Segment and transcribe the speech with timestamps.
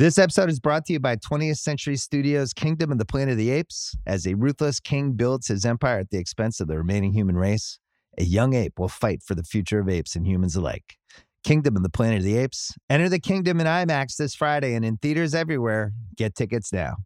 [0.00, 3.36] This episode is brought to you by 20th Century Studios' Kingdom of the Planet of
[3.36, 3.94] the Apes.
[4.06, 7.78] As a ruthless king builds his empire at the expense of the remaining human race,
[8.16, 10.96] a young ape will fight for the future of apes and humans alike.
[11.44, 12.72] Kingdom of the Planet of the Apes.
[12.88, 15.92] Enter the kingdom in IMAX this Friday and in theaters everywhere.
[16.16, 16.96] Get tickets now.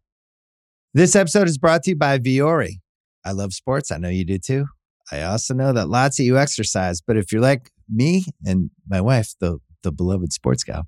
[0.93, 2.75] This episode is brought to you by Vuori.
[3.25, 3.91] I love sports.
[3.91, 4.67] I know you do too.
[5.11, 9.01] I also know that lots of you exercise, but if you're like me and my
[9.01, 10.87] wife, the, the beloved sports gal,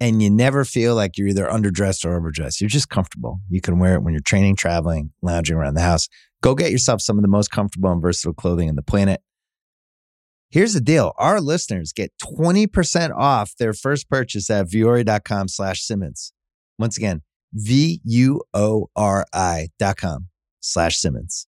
[0.00, 2.60] and you never feel like you're either underdressed or overdressed.
[2.60, 3.40] You're just comfortable.
[3.50, 6.08] You can wear it when you're training, traveling, lounging around the house.
[6.42, 9.20] Go get yourself some of the most comfortable and versatile clothing on the planet.
[10.48, 11.12] Here's the deal.
[11.18, 16.32] Our listeners get 20% off their first purchase at vuori.com slash Simmons.
[16.78, 17.20] Once again,
[17.52, 18.38] V-U-O-R-I
[19.78, 20.28] dot com
[20.60, 21.46] slash Simmons.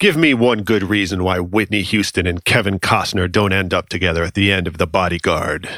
[0.00, 4.24] Give me one good reason why Whitney Houston and Kevin Costner don't end up together
[4.24, 5.68] at the end of The Bodyguard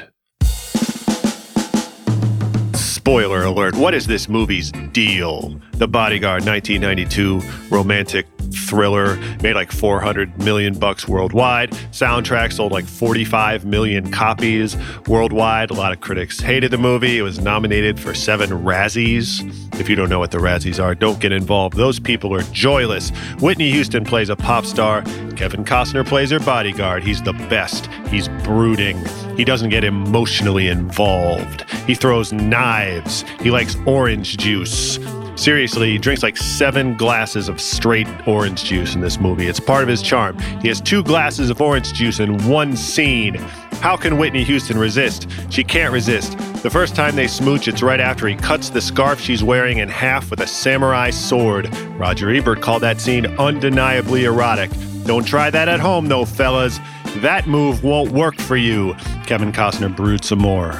[3.06, 5.56] spoiler alert, what is this movie's deal?
[5.74, 7.40] The Bodyguard 1992
[7.70, 11.70] romantic thriller made like 400 million bucks worldwide.
[11.92, 15.70] Soundtrack sold like 45 million copies worldwide.
[15.70, 17.18] A lot of critics hated the movie.
[17.18, 19.78] It was nominated for seven Razzies.
[19.78, 21.76] If you don't know what the Razzies are, don't get involved.
[21.76, 23.10] Those people are joyless.
[23.38, 25.02] Whitney Houston plays a pop star.
[25.36, 27.04] Kevin Costner plays her bodyguard.
[27.04, 27.86] He's the best.
[28.08, 29.00] He's brooding.
[29.36, 31.70] He doesn't get emotionally involved.
[31.86, 33.22] He throws knives.
[33.40, 34.98] He likes orange juice.
[35.36, 39.46] Seriously, he drinks like seven glasses of straight orange juice in this movie.
[39.46, 40.38] It's part of his charm.
[40.62, 43.34] He has two glasses of orange juice in one scene.
[43.80, 45.28] How can Whitney Houston resist?
[45.50, 46.38] She can't resist.
[46.62, 49.90] The first time they smooch, it's right after he cuts the scarf she's wearing in
[49.90, 51.68] half with a samurai sword.
[51.98, 54.70] Roger Ebert called that scene undeniably erotic.
[55.04, 56.80] Don't try that at home, though, fellas.
[57.22, 58.94] That move won't work for you.
[59.26, 60.72] Kevin Costner brewed some more.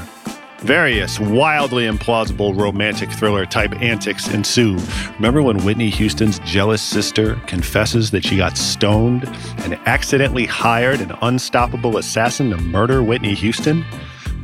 [0.59, 4.79] Various wildly implausible romantic thriller type antics ensue.
[5.15, 9.25] Remember when Whitney Houston's jealous sister confesses that she got stoned
[9.59, 13.83] and accidentally hired an unstoppable assassin to murder Whitney Houston?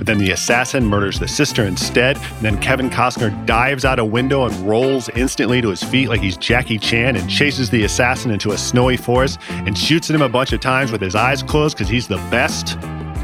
[0.03, 2.17] But then the assassin murders the sister instead.
[2.17, 6.21] And then Kevin Costner dives out a window and rolls instantly to his feet like
[6.21, 10.23] he's Jackie Chan and chases the assassin into a snowy forest and shoots at him
[10.23, 12.77] a bunch of times with his eyes closed because he's the best.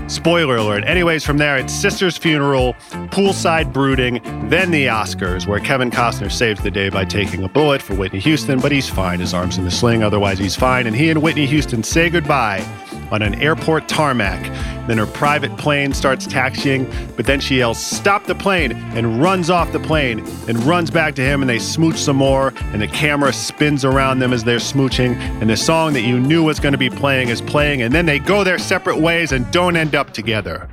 [0.08, 0.84] Spoiler alert.
[0.84, 2.72] Anyways, from there, it's Sister's Funeral,
[3.10, 7.82] Poolside Brooding, then the Oscars, where Kevin Costner saves the day by taking a bullet
[7.82, 9.20] for Whitney Houston, but he's fine.
[9.20, 10.86] His arm's in the sling, otherwise, he's fine.
[10.86, 12.66] And he and Whitney Houston say goodbye
[13.10, 14.42] on an airport tarmac.
[14.86, 18.72] Then her private plane starts taxiing, but then she yells, Stop the plane!
[18.94, 22.54] and runs off the plane and runs back to him, and they smooch some more,
[22.72, 26.42] and the camera spins around them as they're smooching, and the song that you knew
[26.42, 29.50] was going to be playing is playing, and then they go their separate ways and
[29.50, 30.70] don't end up together.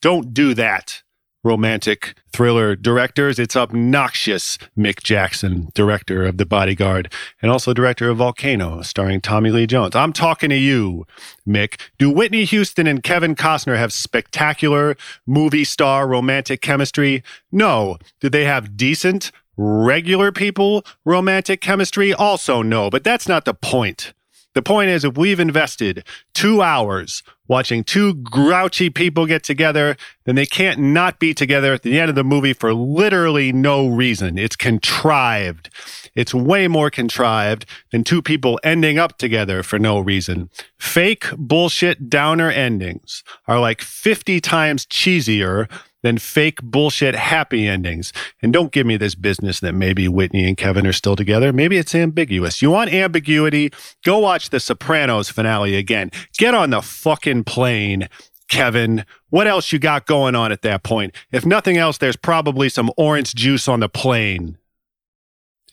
[0.00, 1.02] Don't do that
[1.44, 3.38] romantic thriller directors.
[3.38, 9.50] It's obnoxious Mick Jackson, director of The Bodyguard, and also director of Volcano, starring Tommy
[9.50, 9.96] Lee Jones.
[9.96, 11.06] I'm talking to you,
[11.46, 11.80] Mick.
[11.98, 14.96] Do Whitney Houston and Kevin Costner have spectacular
[15.26, 17.22] movie star romantic chemistry?
[17.50, 17.98] No.
[18.20, 22.14] Do they have decent, regular people romantic chemistry?
[22.14, 22.88] Also, no.
[22.88, 24.12] But that's not the point.
[24.54, 26.04] The point is, if we've invested
[26.34, 31.82] two hours watching two grouchy people get together, then they can't not be together at
[31.82, 34.38] the end of the movie for literally no reason.
[34.38, 35.70] It's contrived.
[36.14, 40.50] It's way more contrived than two people ending up together for no reason.
[40.78, 45.68] Fake bullshit downer endings are like 50 times cheesier
[46.02, 48.12] than fake bullshit happy endings.
[48.42, 51.52] And don't give me this business that maybe Whitney and Kevin are still together.
[51.52, 52.62] Maybe it's ambiguous.
[52.62, 53.70] You want ambiguity?
[54.04, 56.10] Go watch the Sopranos finale again.
[56.38, 58.08] Get on the fucking plane.
[58.48, 61.14] Kevin, what else you got going on at that point?
[61.30, 64.58] If nothing else, there's probably some orange juice on the plane.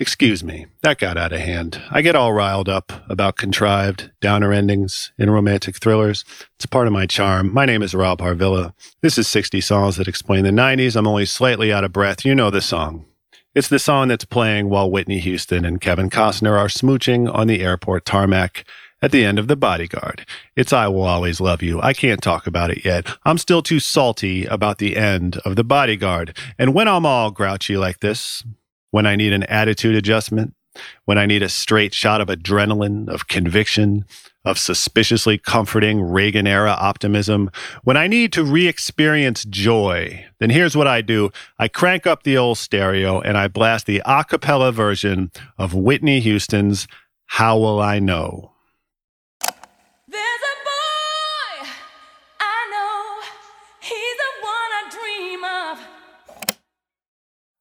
[0.02, 1.82] Excuse me, that got out of hand.
[1.92, 6.24] I get all riled up about contrived, downer endings in romantic thrillers.
[6.56, 7.54] It's part of my charm.
[7.54, 8.72] My name is Rob Harvilla.
[9.02, 10.96] This is 60 Songs That Explain the 90s.
[10.96, 12.24] I'm only slightly out of breath.
[12.24, 13.08] You know the song.
[13.54, 17.60] It's the song that's playing while Whitney Houston and Kevin Costner are smooching on the
[17.60, 18.64] airport tarmac
[19.02, 20.26] at the end of The Bodyguard.
[20.56, 21.82] It's I Will Always Love You.
[21.82, 23.06] I can't talk about it yet.
[23.26, 26.38] I'm still too salty about the end of The Bodyguard.
[26.58, 28.46] And when I'm all grouchy like this,
[28.92, 30.54] when I need an attitude adjustment,
[31.06, 34.06] when I need a straight shot of adrenaline, of conviction,
[34.46, 37.52] of suspiciously comforting Reagan era optimism,
[37.84, 42.24] when I need to re experience joy, then here's what I do I crank up
[42.24, 46.88] the old stereo and I blast the a cappella version of Whitney Houston's
[47.26, 48.54] How Will I Know?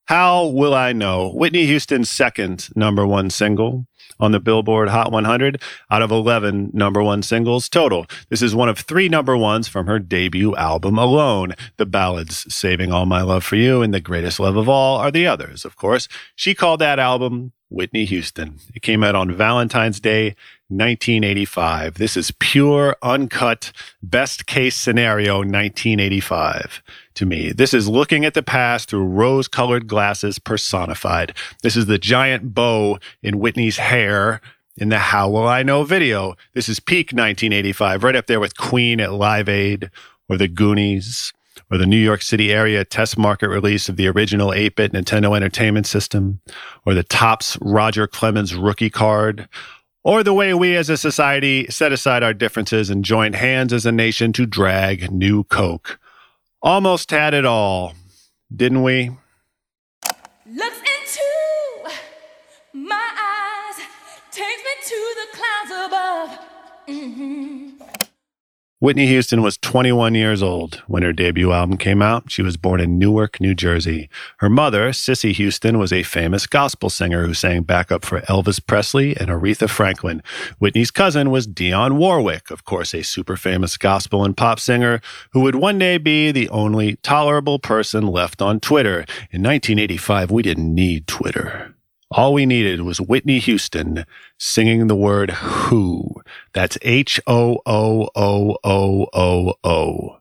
[0.08, 1.28] How Will I Know?
[1.34, 3.87] Whitney Houston's second number one single
[4.19, 5.60] on the Billboard Hot 100
[5.90, 8.06] out of 11 number one singles total.
[8.31, 11.52] This is one of three number ones from her debut album alone.
[11.76, 15.10] The ballads Saving All My Love for You and The Greatest Love of All are
[15.10, 16.08] the others, of course.
[16.34, 18.58] She called that album Whitney Houston.
[18.74, 20.34] It came out on Valentine's Day,
[20.68, 21.94] 1985.
[21.94, 23.72] This is pure, uncut,
[24.02, 26.82] best case scenario 1985
[27.14, 27.52] to me.
[27.52, 31.34] This is looking at the past through rose colored glasses personified.
[31.62, 34.40] This is the giant bow in Whitney's hair
[34.76, 36.36] in the How Will I Know video.
[36.54, 39.90] This is peak 1985, right up there with Queen at Live Aid
[40.28, 41.32] or the Goonies
[41.70, 45.36] or the New York City area test market release of the original 8 bit Nintendo
[45.36, 46.40] Entertainment System,
[46.86, 49.48] or the Topps Roger Clemens rookie card,
[50.04, 53.84] or the way we as a society set aside our differences and joined hands as
[53.84, 55.98] a nation to drag new Coke.
[56.62, 57.94] Almost had it all,
[58.54, 59.10] didn't we?
[60.46, 61.92] Looks into
[62.72, 63.84] my eyes,
[64.30, 66.38] takes me to the clouds above.
[66.88, 67.67] Mm-hmm.
[68.80, 72.30] Whitney Houston was 21 years old when her debut album came out.
[72.30, 74.08] She was born in Newark, New Jersey.
[74.36, 79.16] Her mother, Cissy Houston, was a famous gospel singer who sang backup for Elvis Presley
[79.16, 80.22] and Aretha Franklin.
[80.60, 85.00] Whitney's cousin was Dionne Warwick, of course, a super famous gospel and pop singer
[85.32, 89.00] who would one day be the only tolerable person left on Twitter.
[89.32, 91.75] In 1985, we didn't need Twitter.
[92.10, 94.06] All we needed was Whitney Houston
[94.38, 96.14] singing the word who.
[96.55, 99.55] That's H O O O O O.
[99.62, 100.19] O.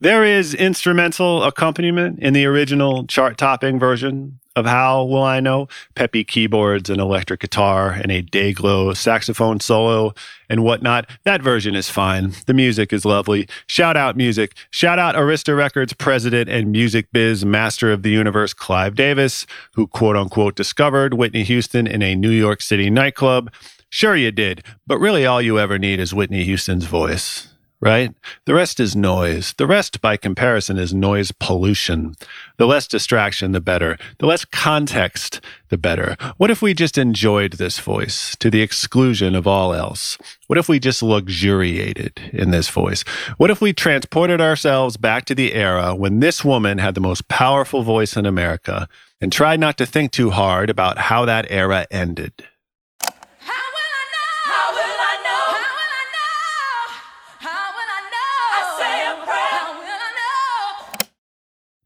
[0.00, 5.68] There is instrumental accompaniment in the original chart topping version of How Will I Know?
[5.94, 10.14] Peppy keyboards, an electric guitar, and a Day-Glo saxophone solo
[10.48, 11.08] and whatnot.
[11.24, 12.34] That version is fine.
[12.46, 13.48] The music is lovely.
[13.66, 14.54] Shout out music.
[14.70, 19.86] Shout out Arista Records president and music biz master of the universe, Clive Davis, who
[19.86, 23.52] quote unquote discovered Whitney Houston in a New York City nightclub.
[23.88, 27.51] Sure, you did, but really all you ever need is Whitney Houston's voice
[27.82, 28.14] right?
[28.46, 29.54] The rest is noise.
[29.58, 32.14] The rest, by comparison, is noise pollution.
[32.56, 33.98] The less distraction, the better.
[34.18, 36.16] The less context, the better.
[36.36, 40.16] What if we just enjoyed this voice to the exclusion of all else?
[40.46, 43.02] What if we just luxuriated in this voice?
[43.36, 47.26] What if we transported ourselves back to the era when this woman had the most
[47.26, 48.88] powerful voice in America
[49.20, 52.32] and tried not to think too hard about how that era ended?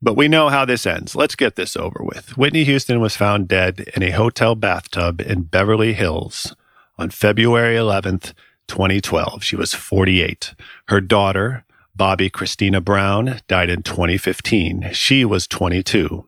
[0.07, 1.17] But we know how this ends.
[1.17, 2.37] Let's get this over with.
[2.37, 6.55] Whitney Houston was found dead in a hotel bathtub in Beverly Hills
[6.97, 8.31] on February 11th,
[8.69, 9.43] 2012.
[9.43, 10.55] She was 48.
[10.87, 11.65] Her daughter,
[11.99, 14.91] Bobbi Kristina Brown, died in 2015.
[14.93, 16.25] She was 22.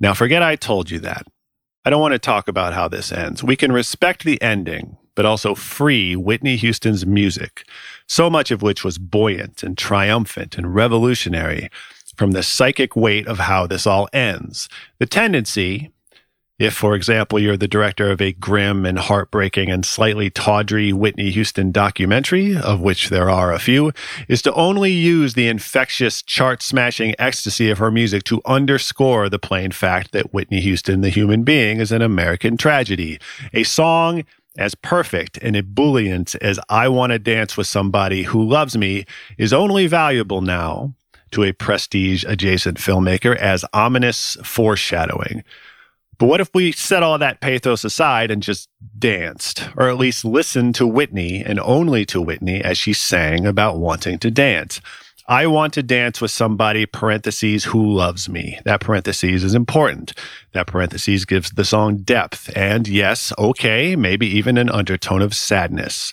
[0.00, 1.28] Now, forget I told you that.
[1.84, 3.44] I don't want to talk about how this ends.
[3.44, 7.68] We can respect the ending, but also free Whitney Houston's music,
[8.08, 11.70] so much of which was buoyant and triumphant and revolutionary
[12.16, 14.68] from the psychic weight of how this all ends.
[14.98, 15.90] The tendency,
[16.58, 21.30] if, for example, you're the director of a grim and heartbreaking and slightly tawdry Whitney
[21.30, 23.92] Houston documentary, of which there are a few,
[24.26, 29.38] is to only use the infectious, chart smashing ecstasy of her music to underscore the
[29.38, 33.18] plain fact that Whitney Houston, the human being, is an American tragedy.
[33.52, 34.24] A song
[34.56, 39.04] as perfect and ebullient as I Want to Dance with Somebody Who Loves Me
[39.36, 40.94] is only valuable now
[41.32, 45.44] to a prestige adjacent filmmaker as ominous foreshadowing.
[46.18, 50.24] But what if we set all that pathos aside and just danced, or at least
[50.24, 54.80] listened to Whitney and only to Whitney as she sang about wanting to dance?
[55.28, 58.60] I want to dance with somebody, parentheses, who loves me.
[58.64, 60.14] That parentheses is important.
[60.52, 66.12] That parentheses gives the song depth and, yes, okay, maybe even an undertone of sadness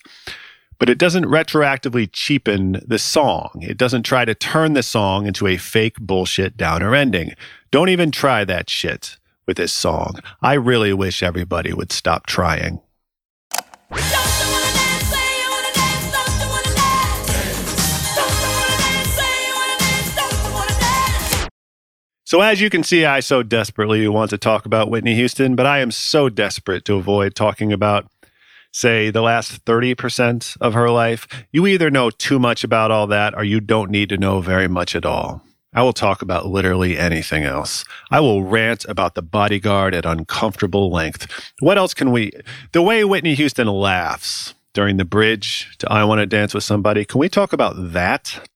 [0.83, 3.51] but it doesn't retroactively cheapen the song.
[3.61, 7.35] It doesn't try to turn the song into a fake bullshit downer ending.
[7.71, 10.19] Don't even try that shit with this song.
[10.41, 12.81] I really wish everybody would stop trying.
[22.25, 25.65] So, as you can see, I so desperately want to talk about Whitney Houston, but
[25.65, 28.07] I am so desperate to avoid talking about
[28.73, 31.27] say, the last 30% of her life.
[31.51, 34.67] You either know too much about all that or you don't need to know very
[34.67, 35.41] much at all.
[35.75, 37.85] I will talk about literally anything else.
[38.11, 41.31] I will rant about the bodyguard at uncomfortable length.
[41.59, 42.31] What else can we?
[42.73, 47.05] The way Whitney Houston laughs during the bridge to I Want to Dance with Somebody,
[47.05, 48.47] can we talk about that?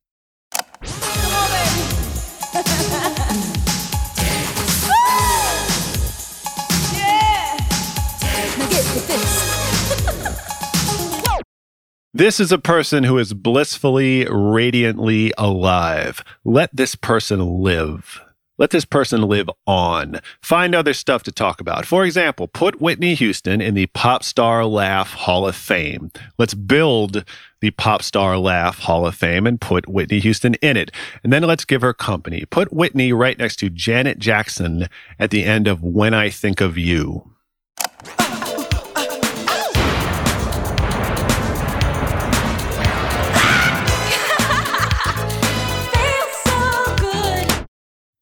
[12.18, 16.24] This is a person who is blissfully, radiantly alive.
[16.44, 18.20] Let this person live.
[18.58, 20.20] Let this person live on.
[20.42, 21.86] Find other stuff to talk about.
[21.86, 26.10] For example, put Whitney Houston in the Pop Star Laugh Hall of Fame.
[26.40, 27.24] Let's build
[27.60, 30.90] the Pop Star Laugh Hall of Fame and put Whitney Houston in it.
[31.24, 32.46] And then let's give her company.
[32.50, 34.88] Put Whitney right next to Janet Jackson
[35.20, 37.37] at the end of When I Think of You.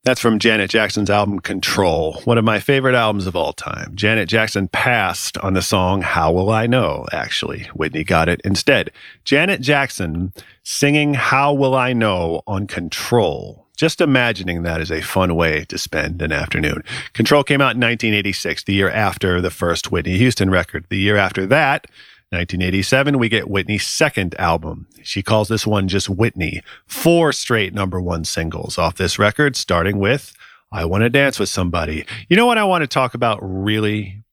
[0.05, 3.95] That's from Janet Jackson's album Control, one of my favorite albums of all time.
[3.95, 7.63] Janet Jackson passed on the song How Will I Know, actually.
[7.73, 8.91] Whitney got it instead.
[9.23, 10.31] Janet Jackson
[10.61, 13.65] singing How Will I Know on Control.
[13.77, 16.83] Just imagining that is a fun way to spend an afternoon.
[17.13, 20.85] Control came out in 1986, the year after the first Whitney Houston record.
[20.89, 21.87] The year after that,
[22.31, 24.87] 1987, we get Whitney's second album.
[25.03, 26.61] She calls this one just Whitney.
[26.87, 30.33] Four straight number one singles off this record, starting with
[30.71, 32.05] I Want to Dance with Somebody.
[32.27, 34.23] You know what I want to talk about really?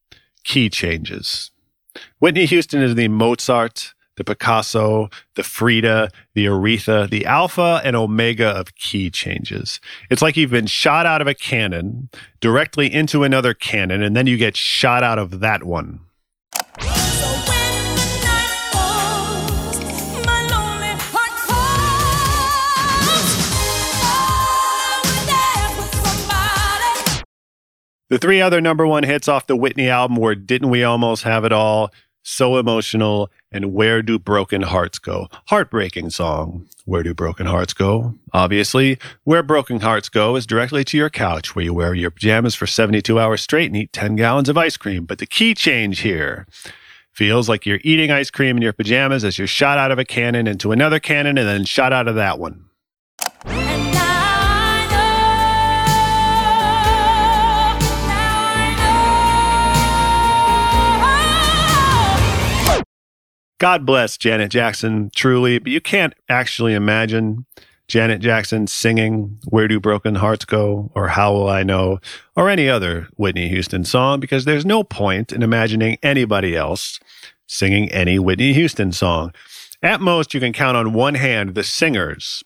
[0.45, 1.51] Key changes.
[2.19, 8.49] Whitney Houston is the Mozart, the Picasso, the Frida, the Aretha, the alpha and omega
[8.49, 9.81] of key changes.
[10.11, 12.09] It's like you've been shot out of a cannon
[12.41, 16.01] directly into another cannon, and then you get shot out of that one.
[28.13, 31.47] The three other number one hits off the Whitney album were Didn't We Almost Have
[31.47, 31.91] It All,
[32.23, 35.29] So Emotional, and Where Do Broken Hearts Go?
[35.47, 36.69] Heartbreaking song.
[36.85, 38.13] Where do broken hearts go?
[38.35, 42.55] Obviously, where broken hearts go is directly to your couch where you wear your pajamas
[42.55, 45.07] for 72 hours straight and eat 10 gallons of ice cream.
[45.07, 46.47] But the key change here
[47.13, 50.05] feels like you're eating ice cream in your pajamas as you're shot out of a
[50.05, 52.67] cannon into another cannon and then shot out of that one.
[63.63, 67.47] God bless Janet Jackson, truly, but you can't actually imagine
[67.87, 72.01] Janet Jackson singing Where Do Broken Hearts Go or How Will I Know
[72.35, 76.99] or any other Whitney Houston song because there's no point in imagining anybody else
[77.47, 79.33] singing any Whitney Houston song.
[79.81, 82.43] At most, you can count on one hand the singers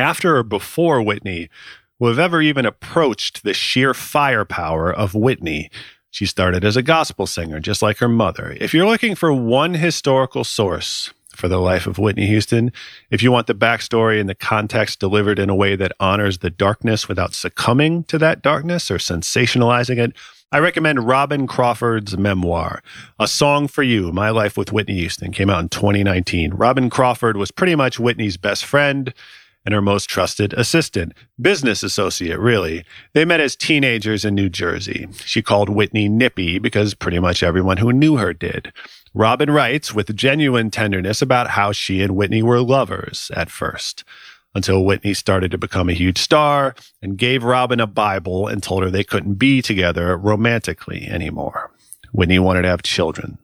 [0.00, 1.48] after or before Whitney
[2.00, 5.70] who have ever even approached the sheer firepower of Whitney
[6.16, 8.56] she started as a gospel singer, just like her mother.
[8.58, 12.72] If you're looking for one historical source for the life of Whitney Houston,
[13.10, 16.48] if you want the backstory and the context delivered in a way that honors the
[16.48, 20.14] darkness without succumbing to that darkness or sensationalizing it,
[20.50, 22.82] I recommend Robyn Crawford's memoir,
[23.20, 26.54] A Song for You My Life with Whitney Houston, came out in 2019.
[26.54, 29.12] Robyn Crawford was pretty much Whitney's best friend
[29.66, 32.84] and her most trusted assistant, business associate, really.
[33.14, 35.08] They met as teenagers in New Jersey.
[35.24, 38.72] She called Whitney Nippy because pretty much everyone who knew her did.
[39.12, 44.04] Robyn writes with genuine tenderness about how she and Whitney were lovers at first,
[44.54, 48.84] until Whitney started to become a huge star and gave Robyn a Bible and told
[48.84, 51.72] her they couldn't be together romantically anymore.
[52.12, 53.38] Whitney wanted to have children,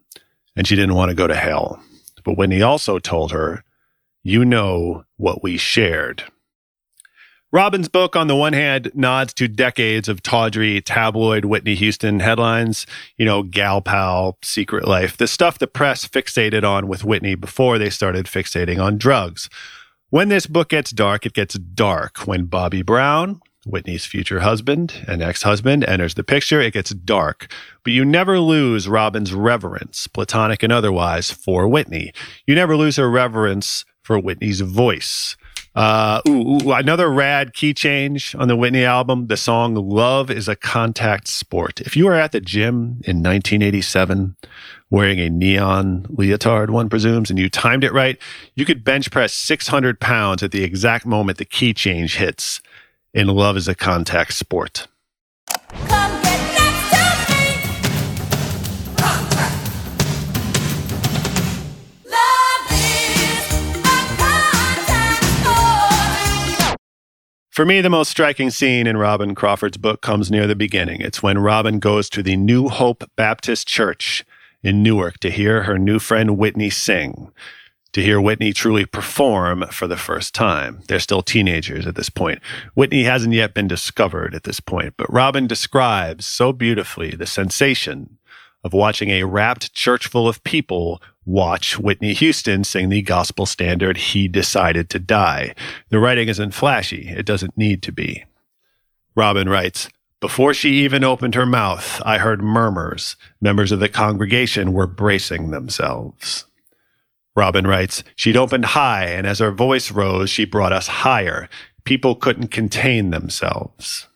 [0.55, 1.83] and she didn't want to go to hell.
[2.23, 3.65] But Whitney also told her
[4.23, 6.25] you know what we shared.
[7.53, 12.87] Robyn's book, on the one hand, nods to decades of tawdry tabloid Whitney Houston headlines,
[13.19, 17.77] you know, gal pal, secret life, the stuff the press fixated on with Whitney before
[17.77, 19.51] they started fixating on drugs.
[20.09, 22.27] When this book gets dark, it gets dark.
[22.27, 27.53] When Bobby Brown, Whitney's future husband and ex husband, enters the picture, it gets dark.
[27.85, 32.15] But you never lose Robyn's reverence, platonic and otherwise, for Whitney.
[32.47, 35.37] You never lose her reverence for Whitney's voice.
[35.75, 39.29] Uh, ooh, ooh, another rad key change on the Whitney album.
[39.29, 41.81] The song Love is a Contact Sport.
[41.81, 44.37] If you were at the gym in 1987
[44.91, 48.19] wearing a neon leotard, one presumes, and you timed it right,
[48.55, 52.61] you could bench press 600 pounds at the exact moment the key change hits.
[53.15, 54.89] in Love is a Contact Sport.
[67.53, 71.03] For me, the most striking scene in Robyn Crawford's book comes near the beginning.
[71.03, 74.25] It's when Robyn goes to the New Hope Baptist Church
[74.63, 77.31] in Newark to hear her new friend Whitney sing,
[77.93, 80.81] to hear Whitney truly perform for the first time.
[80.89, 82.41] They're still teenagers at this point.
[82.73, 88.17] Whitney hasn't yet been discovered at this point, but Robyn describes so beautifully the sensation
[88.65, 93.97] of watching a rapt church full of people watch Whitney Houston sing the gospel standard,
[93.97, 95.55] He Decided to Die.
[95.91, 98.25] The writing isn't flashy, it doesn't need to be.
[99.15, 99.89] Robyn writes,
[100.21, 103.17] Before she even opened her mouth, I heard murmurs.
[103.41, 106.47] Members of the congregation were bracing themselves.
[107.35, 111.49] Robyn writes, She'd opened high, and as her voice rose, she brought us higher.
[111.85, 114.09] People couldn't contain themselves.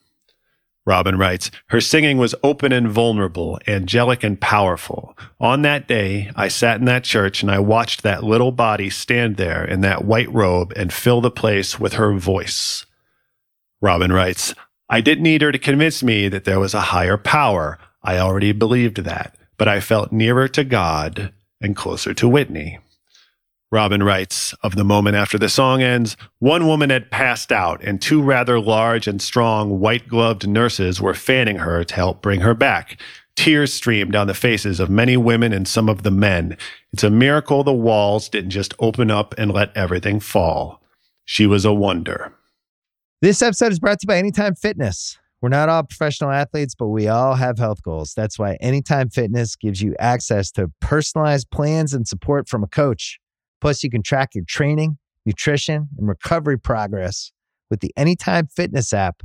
[0.86, 5.18] Robyn writes, Her singing was open and vulnerable, angelic and powerful.
[5.40, 9.36] On that day, I sat in that church and I watched that little body stand
[9.36, 12.86] there in that white robe and fill the place with her voice.
[13.80, 14.54] Robyn writes,
[14.88, 17.78] I didn't need her to convince me that there was a higher power.
[18.04, 22.78] I already believed that, but I felt nearer to God and closer to Whitney.
[23.72, 28.00] Robyn writes of the moment after the song ends, one woman had passed out, and
[28.00, 32.54] two rather large and strong white gloved nurses were fanning her to help bring her
[32.54, 33.00] back.
[33.34, 36.56] Tears streamed down the faces of many women and some of the men.
[36.92, 40.80] It's a miracle the walls didn't just open up and let everything fall.
[41.24, 42.32] She was a wonder.
[43.20, 45.18] This episode is brought to you by Anytime Fitness.
[45.42, 48.14] We're not all professional athletes, but we all have health goals.
[48.14, 53.18] That's why Anytime Fitness gives you access to personalized plans and support from a coach.
[53.66, 57.32] Plus, you can track your training, nutrition, and recovery progress
[57.68, 59.24] with the Anytime Fitness app,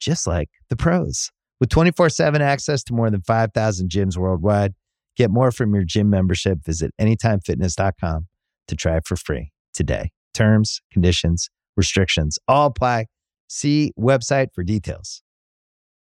[0.00, 1.30] just like the pros.
[1.60, 4.72] With 24 7 access to more than 5,000 gyms worldwide,
[5.18, 6.64] get more from your gym membership.
[6.64, 8.26] Visit AnytimeFitness.com
[8.68, 10.12] to try it for free today.
[10.32, 13.04] Terms, conditions, restrictions all apply.
[13.48, 15.22] See website for details.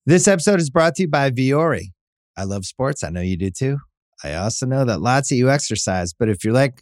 [0.06, 1.88] This episode is brought to you by Vuori.
[2.38, 3.04] I love sports.
[3.04, 3.80] I know you do too.
[4.24, 6.82] I also know that lots of you exercise, but if you're like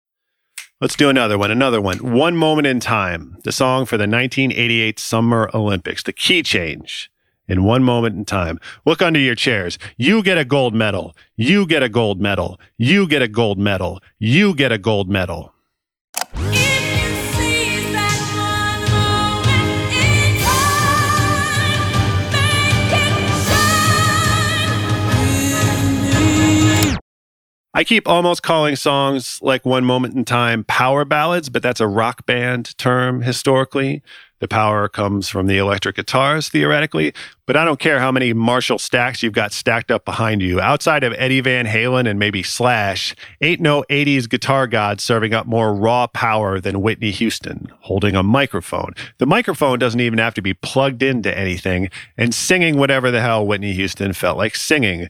[0.81, 1.51] Let's do another one.
[1.51, 1.99] Another one.
[1.99, 7.11] One Moment in Time, the song for the 1988 Summer Olympics, the key change
[7.47, 8.59] in one moment in time.
[8.83, 9.77] Look under your chairs.
[9.97, 11.15] You get a gold medal.
[11.35, 12.59] You get a gold medal.
[12.77, 13.99] You get a gold medal.
[14.17, 15.53] You get a gold medal.
[27.73, 31.87] I keep almost calling songs like One Moment in Time power ballads, but that's a
[31.87, 34.03] rock band term historically.
[34.39, 37.13] The power comes from the electric guitars, theoretically,
[37.45, 40.59] but I don't care how many Marshall stacks you've got stacked up behind you.
[40.59, 45.45] Outside of Eddie Van Halen and maybe Slash, ain't no 80s guitar god serving up
[45.45, 48.93] more raw power than Whitney Houston, holding a microphone.
[49.19, 53.45] The microphone doesn't even have to be plugged into anything, and singing whatever the hell
[53.45, 55.07] Whitney Houston felt like singing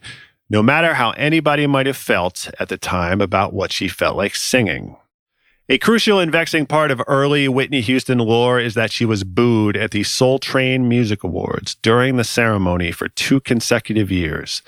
[0.52, 4.34] no matter how anybody might have felt at the time about what she felt like
[4.34, 4.94] singing.
[5.70, 9.78] A crucial and vexing part of early Whitney Houston lore is that she was booed
[9.78, 14.60] at the Soul Train Music Awards during the ceremony for two consecutive years.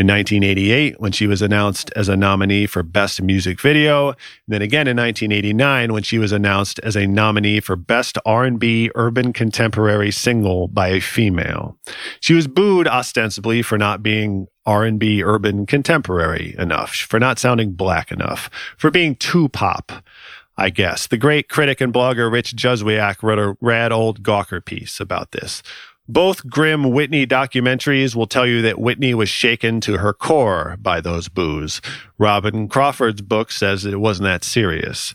[0.00, 4.16] In 1988, when she was announced as a nominee for Best Music Video, and
[4.48, 9.34] then again in 1989 when she was announced as a nominee for Best R&B Urban
[9.34, 11.76] Contemporary Single by a female.
[12.18, 18.10] She was booed ostensibly for not being R&B urban contemporary enough, for not sounding black
[18.10, 19.92] enough, for being too pop.
[20.56, 21.06] I guess.
[21.06, 25.62] The great critic and blogger Rich Juzwiak wrote a rad old Gawker piece about this.
[26.12, 31.00] Both grim Whitney documentaries will tell you that Whitney was shaken to her core by
[31.00, 31.80] those boos.
[32.18, 35.14] Robyn Crawford's book says that it wasn't that serious.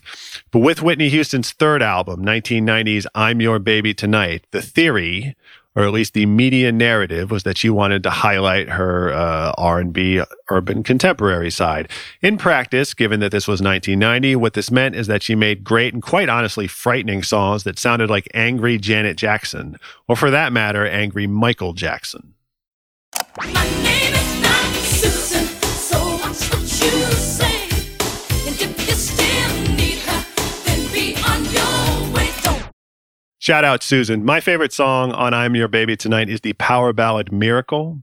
[0.50, 5.36] But with Whitney Houston's third album, 1990's I'm Your Baby Tonight, the theory
[5.76, 10.22] or at least the media narrative was that she wanted to highlight her uh, r&b
[10.50, 11.88] urban contemporary side.
[12.22, 15.92] In practice given that this was 1990 what this meant is that she made great
[15.92, 19.76] and quite honestly frightening songs that sounded like angry janet jackson
[20.08, 22.34] or for that matter angry michael jackson
[33.46, 34.24] Shout out Susan.
[34.24, 38.02] My favorite song on I'm Your Baby Tonight is the power ballad Miracle.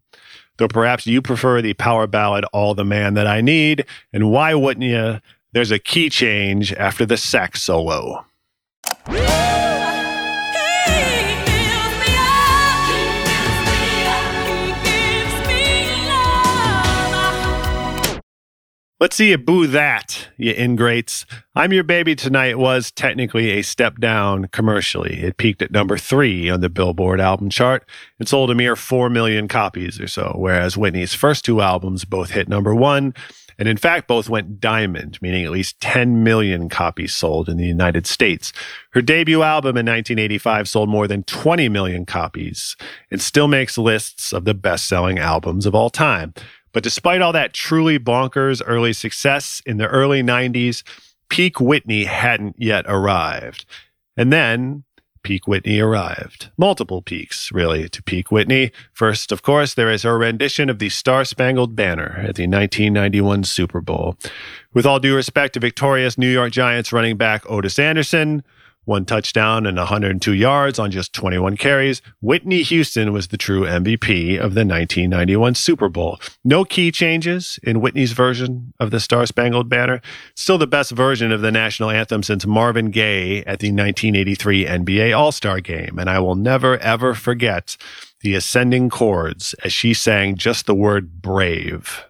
[0.55, 3.85] Though perhaps you prefer the power ballad All the Man That I Need.
[4.13, 5.19] And why wouldn't you?
[5.51, 8.25] There's a key change after the sax solo.
[18.99, 21.25] Let's see you boo that, you ingrates.
[21.55, 25.19] I'm Your Baby Tonight was technically a step down commercially.
[25.23, 29.09] It peaked at number three on the Billboard album chart and sold a mere 4
[29.09, 33.15] million copies or so, whereas Whitney's first two albums both hit number one,
[33.57, 37.65] and in fact, both went diamond, meaning at least 10 million copies sold in the
[37.65, 38.53] United States.
[38.91, 42.75] Her debut album in 1985 sold more than 20 million copies
[43.09, 46.33] and still makes lists of the best selling albums of all time.
[46.73, 50.83] But despite all that truly bonkers early success in the early 90s,
[51.29, 53.65] peak Whitney hadn't yet arrived.
[54.17, 54.83] And then
[55.23, 56.51] peak Whitney arrived.
[56.57, 58.71] Multiple peaks, really, to peak Whitney.
[58.91, 63.45] First, of course, there is her rendition of the Star Spangled Banner at the 1991
[63.45, 64.17] Super Bowl.
[64.73, 68.43] With all due respect to victorious New York Giants running back Ottis Anderson,
[68.85, 74.35] one touchdown and 102 yards on just 21 carries, Whitney Houston was the true MVP
[74.35, 76.19] of the 1991 Super Bowl.
[76.43, 80.01] No key changes in Whitney's version of the Star Spangled Banner.
[80.35, 85.17] Still the best version of the national anthem since Marvin Gaye at the 1983 NBA
[85.17, 85.97] All Star game.
[85.97, 87.77] And I will never, ever forget
[88.21, 92.05] the ascending chords as she sang just the word brave.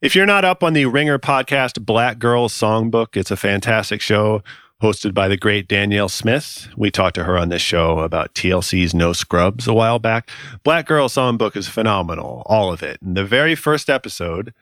[0.00, 4.44] If you're not up on the Ringer podcast Black Girls Songbook, it's a fantastic show
[4.80, 6.68] hosted by the great Danyel Smith.
[6.76, 10.30] We talked to her on this show about TLC's No Scrubs a while back.
[10.62, 13.02] Black Girl Songbook is phenomenal, all of it.
[13.02, 14.54] And the very first episode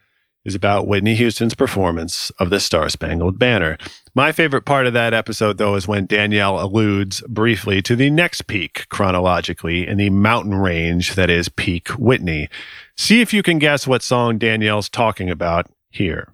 [0.46, 3.76] is about Whitney Houston's performance of the Star Spangled Banner.
[4.14, 8.46] My favorite part of that episode, though, is when Danyel alludes briefly to the next
[8.46, 12.48] peak chronologically in the mountain range that is peak Whitney.
[12.96, 16.32] See if you can guess what song Danyel's talking about here.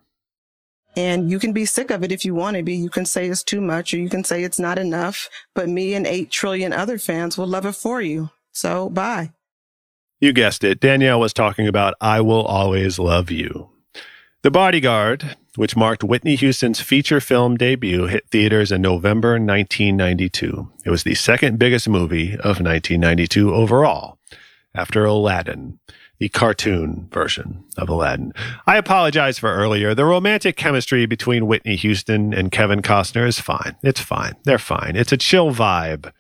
[0.97, 2.75] And you can be sick of it if you want to be.
[2.75, 5.95] You can say it's too much or you can say it's not enough, but me
[5.95, 8.31] and 8 trillion other fans will love it for you.
[8.53, 9.33] So bye.
[10.21, 10.81] You guessed it.
[10.81, 13.71] Danyel was talking about I Will Always Love You.
[14.43, 20.71] The Bodyguard, which marked Whitney Houston's feature film debut, hit theaters in November 1992.
[20.85, 24.19] It was the second biggest movie of 1992 overall,
[24.75, 25.79] after Aladdin,
[26.23, 28.33] the cartoon version of Aladdin.
[28.65, 29.93] I apologize for earlier.
[29.93, 33.75] The romantic chemistry between Whitney Houston and Kevin Costner is fine.
[33.83, 34.37] It's fine.
[34.45, 34.95] They're fine.
[34.95, 36.13] It's a chill vibe,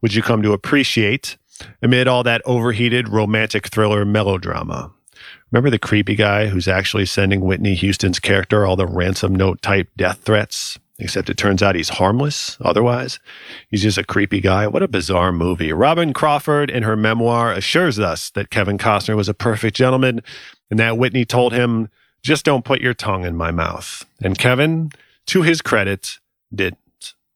[0.00, 1.36] which you come to appreciate
[1.80, 4.92] amid all that overheated romantic thriller melodrama.
[5.52, 9.88] Remember the creepy guy who's actually sending Whitney Houston's character all the ransom note type
[9.96, 10.76] death threats?
[10.98, 13.20] Except it turns out he's harmless otherwise.
[13.68, 14.66] He's just a creepy guy.
[14.66, 15.72] What a bizarre movie.
[15.72, 20.22] Robyn Crawford, in her memoir, assures us that Kevin Costner was a perfect gentleman
[20.70, 21.90] and that Whitney told him,
[22.22, 24.04] just don't put your tongue in my mouth.
[24.22, 24.90] And Kevin,
[25.26, 26.18] to his credit,
[26.54, 26.78] didn't.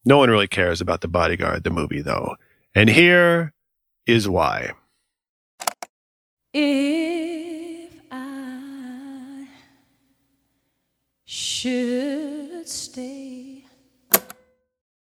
[0.04, 2.36] No one really cares about The Bodyguard, the movie, though.
[2.74, 3.52] And here
[4.06, 4.72] is why.
[6.54, 9.46] If I
[11.24, 13.39] should stay.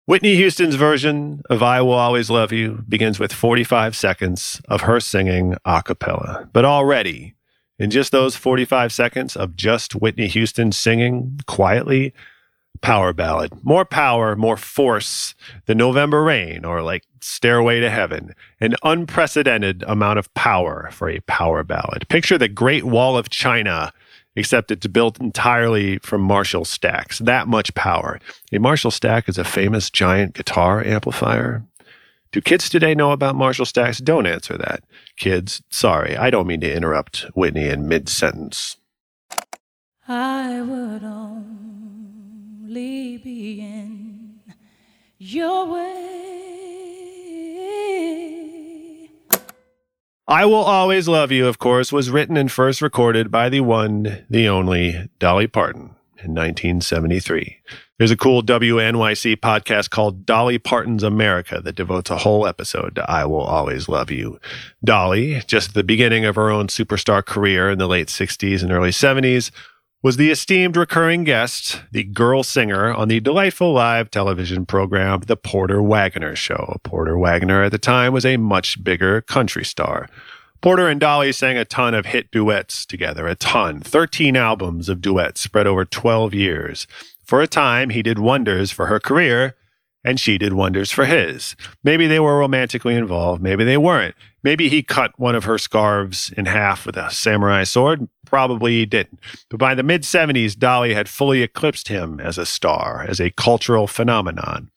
[0.10, 5.00] Whitney Houston's version of I Will Always Love You begins with 45 seconds of her
[5.00, 6.50] singing a cappella.
[6.52, 7.36] But already,
[7.78, 12.12] in just those 45 seconds of just Whitney Houston singing quietly,
[12.82, 13.64] power ballad.
[13.64, 15.36] More power, more force
[15.68, 18.34] than November Rain or like Stairway to Heaven.
[18.60, 22.10] An unprecedented amount of power for a power ballad.
[22.10, 23.94] Picture the Great Wall of China
[24.36, 27.20] except it's built entirely from Marshall stacks.
[27.20, 28.20] That much power.
[28.52, 31.64] A Marshall stack is a famous giant guitar amplifier.
[32.32, 33.98] Do kids today know about Marshall stacks?
[33.98, 34.84] Don't answer that.
[35.18, 38.78] Kids, sorry, I don't mean to interrupt Whitney in mid sentence.
[40.08, 41.98] I would only
[43.18, 44.42] be in
[45.18, 46.20] your way.
[50.30, 54.28] I Will Always Love You, of course, was written and first recorded by the one,
[54.30, 57.58] the only Dolly Parton in 1973.
[57.98, 63.10] There's a cool WNYC podcast called Dolly Parton's America that devotes a whole episode to
[63.10, 64.40] I Will Always Love You.
[64.84, 68.72] Dolly, just at the beginning of her own superstar career in the late 60s and
[68.72, 69.50] early 70s,
[70.02, 75.36] was the esteemed recurring guest, the girl singer on the delightful live television program The
[75.36, 76.78] Porter Wagoner Show.
[76.84, 80.08] Porter Wagoner at the time was a much bigger country star.
[80.62, 85.02] Porter and Dolly sang a ton of hit duets together, a ton, 13 albums of
[85.02, 86.88] duets spread over 12 years.
[87.26, 89.56] For a time, he did wonders for her career,
[90.04, 91.56] and she did wonders for his.
[91.84, 94.16] Maybe they were romantically involved, maybe they weren't.
[94.42, 98.08] Maybe he cut one of her scarves in half with a samurai sword.
[98.26, 99.20] Probably he didn't.
[99.50, 103.32] But by the mid 70s, Dolly had fully eclipsed him as a star, as a
[103.32, 104.72] cultural phenomenon.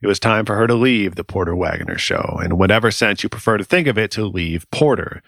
[0.00, 3.28] It was time for her to leave the Porter Wagoner show, in whatever sense you
[3.28, 5.22] prefer to think of it, to leave Porter.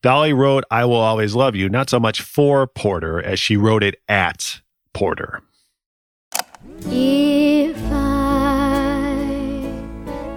[0.00, 3.82] Dolly wrote I Will Always Love You, not so much for Porter as she wrote
[3.82, 4.62] it at
[4.94, 5.42] Porter.
[6.86, 8.09] If I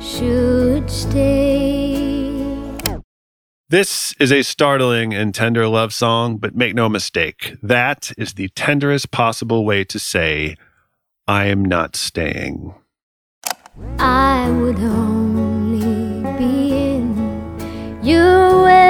[0.04, 2.44] should stay.
[3.70, 8.50] This is a startling and tender love song, but make no mistake, that is the
[8.50, 10.58] tenderest possible way to say,
[11.28, 12.76] I am not staying.
[13.98, 18.84] I would only be in your way.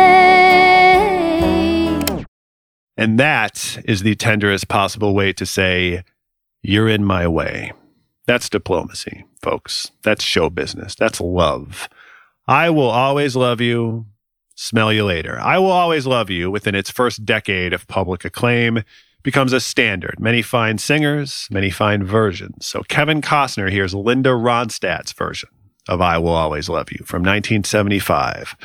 [2.97, 6.03] And that is the tenderest possible way to say,
[6.61, 7.71] You're in my way.
[8.25, 9.91] That's diplomacy, folks.
[10.03, 10.95] That's show business.
[10.95, 11.89] That's love.
[12.47, 14.05] I will always love you.
[14.55, 15.39] Smell you later.
[15.39, 18.83] I will always love you within its first decade of public acclaim
[19.23, 20.19] becomes a standard.
[20.19, 22.65] Many fine singers, many fine versions.
[22.65, 25.49] So Kevin Costner hears Linda Ronstadt's version
[25.87, 28.55] of I Will Always Love You from 1975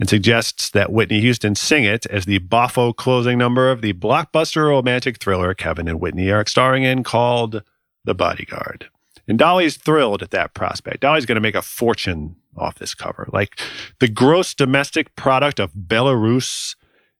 [0.00, 4.68] and suggests that Whitney Houston sing it as the boffo closing number of the blockbuster
[4.68, 7.62] romantic thriller Kevin and Whitney are starring in called
[8.04, 8.88] The Bodyguard.
[9.26, 11.00] And Dolly's thrilled at that prospect.
[11.00, 13.28] Dolly's going to make a fortune off this cover.
[13.32, 13.60] Like
[14.00, 16.74] the gross domestic product of Belarus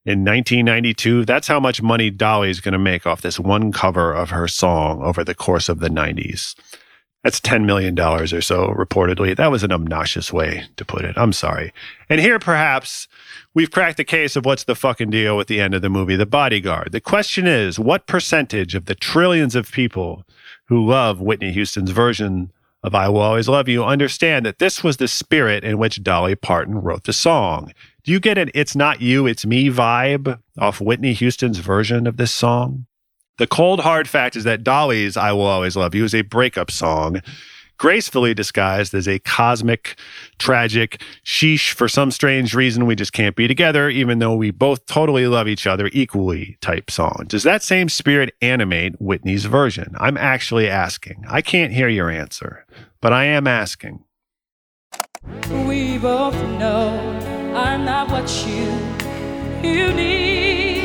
[0.05, 4.31] in 1992, that's how much money Dolly's going to make off this one cover of
[4.31, 6.55] her song over the course of the 90s.
[7.25, 9.37] That's $10 million or so, reportedly.
[9.37, 11.19] That was an obnoxious way to put it.
[11.19, 11.75] I'm sorry.
[12.09, 13.09] And here, perhaps,
[13.55, 16.17] we've cracked the case of what's the fucking deal with the end of the movie,
[16.17, 16.93] The Bodyguard.
[16.93, 20.25] The question is what percentage of the trillions of people
[20.69, 22.53] who love Whitney Houston's version
[22.83, 26.37] of I Will Always Love You understand that this was the spirit in which Dolly
[26.37, 27.73] Parton wrote the song?
[28.05, 32.17] Do you get an It's Not You, It's Me vibe off Whitney Houston's version of
[32.17, 32.87] this song?
[33.39, 36.71] The cold hard fact is that Dolly's I Will Always Love You is a breakup
[36.71, 37.23] song,
[37.79, 39.97] gracefully disguised as a cosmic,
[40.39, 44.85] tragic, sheesh, for some strange reason we just can't be together, even though we both
[44.87, 47.25] totally love each other equally type song.
[47.29, 49.95] Does that same spirit animate Whitney's version?
[49.99, 51.25] I'm actually asking.
[51.29, 52.67] I can't hear your answer,
[53.01, 54.05] but I am asking.
[55.67, 56.89] We both know
[57.55, 60.78] I'm not what you you need.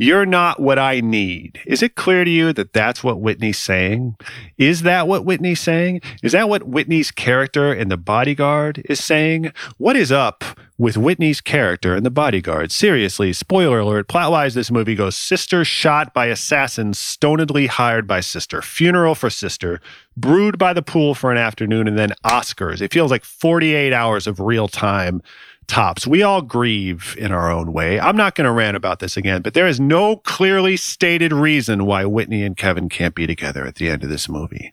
[0.00, 1.58] You're not what I need.
[1.66, 4.14] Is it clear to you that that's what Whitney's saying?
[4.56, 6.02] Is that what Whitney's saying?
[6.22, 9.52] Is that what Whitney's character in The Bodyguard is saying?
[9.76, 10.44] What is up
[10.78, 12.70] with Whitney's character in The Bodyguard?
[12.70, 18.62] Seriously, spoiler alert, plot-wise, this movie goes sister shot by assassin, stonedly hired by sister,
[18.62, 19.80] funeral for sister,
[20.16, 22.80] brewed by the pool for an afternoon, and then Oscars.
[22.80, 25.22] It feels like 48 hours of real time
[25.68, 26.06] tops.
[26.06, 28.00] We all grieve in our own way.
[28.00, 31.86] I'm not going to rant about this again, but there is no clearly stated reason
[31.86, 34.72] why Whitney and Kevin can't be together at the end of this movie.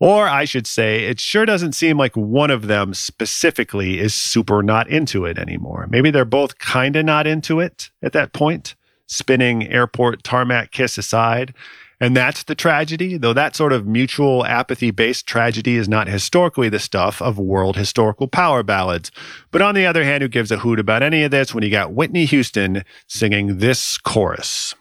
[0.00, 4.62] Or I should say, it sure doesn't seem like one of them specifically is super
[4.62, 5.86] not into it anymore.
[5.88, 8.74] Maybe they're both kind of not into it at that point,
[9.06, 11.54] spinning airport tarmac kiss aside.
[12.00, 16.68] And that's the tragedy, though that sort of mutual apathy based tragedy is not historically
[16.68, 19.10] the stuff of world historical power ballads.
[19.50, 21.70] But on the other hand, who gives a hoot about any of this when you
[21.70, 24.74] got Whitney Houston singing this chorus?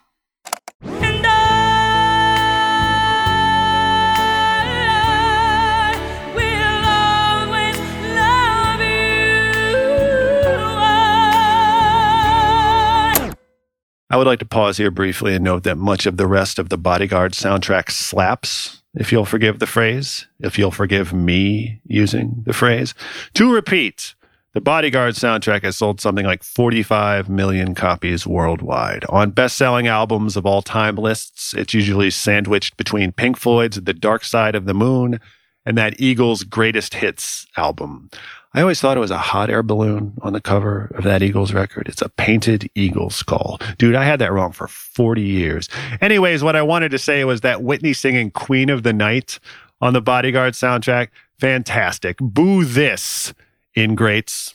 [14.13, 16.69] I would like to pause here briefly and note that much of the rest of
[16.69, 22.53] the Bodyguard soundtrack slaps, if you'll forgive the phrase, if you'll forgive me using the
[22.53, 22.93] phrase.
[23.33, 24.13] To repeat,
[24.53, 29.03] the Bodyguard soundtrack has sold something like 45 million copies worldwide.
[29.09, 33.95] On best selling albums of all time lists, it's usually sandwiched between Pink Floyd's The
[33.95, 35.19] Dark Side of the Moon
[35.65, 38.11] and that Eagles Greatest Hits album.
[38.55, 41.53] I always thought it was a hot air balloon on the cover of that Eagles
[41.53, 41.87] record.
[41.87, 43.59] It's a painted eagle skull.
[43.79, 45.69] Dude, I had that wrong for 40 years.
[46.01, 49.39] Anyways, what I wanted to say was that Whitney singing Queen of the Night
[49.81, 52.17] on the Bodyguard soundtrack, fantastic.
[52.19, 53.33] Boo this
[53.73, 54.53] in greats.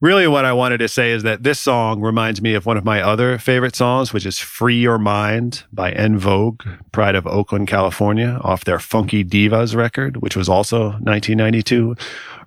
[0.00, 2.84] Really, what I wanted to say is that this song reminds me of one of
[2.84, 7.66] my other favorite songs, which is Free Your Mind by En Vogue, Pride of Oakland,
[7.66, 11.96] California, off their Funky Divas record, which was also 1992.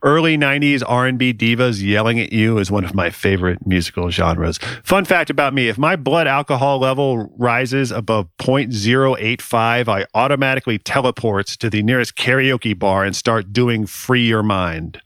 [0.01, 4.57] Early 90s R&B divas yelling at you is one of my favorite musical genres.
[4.81, 11.47] Fun fact about me, if my blood alcohol level rises above 0.085, I automatically teleport
[11.47, 15.01] to the nearest karaoke bar and start doing Free Your Mind.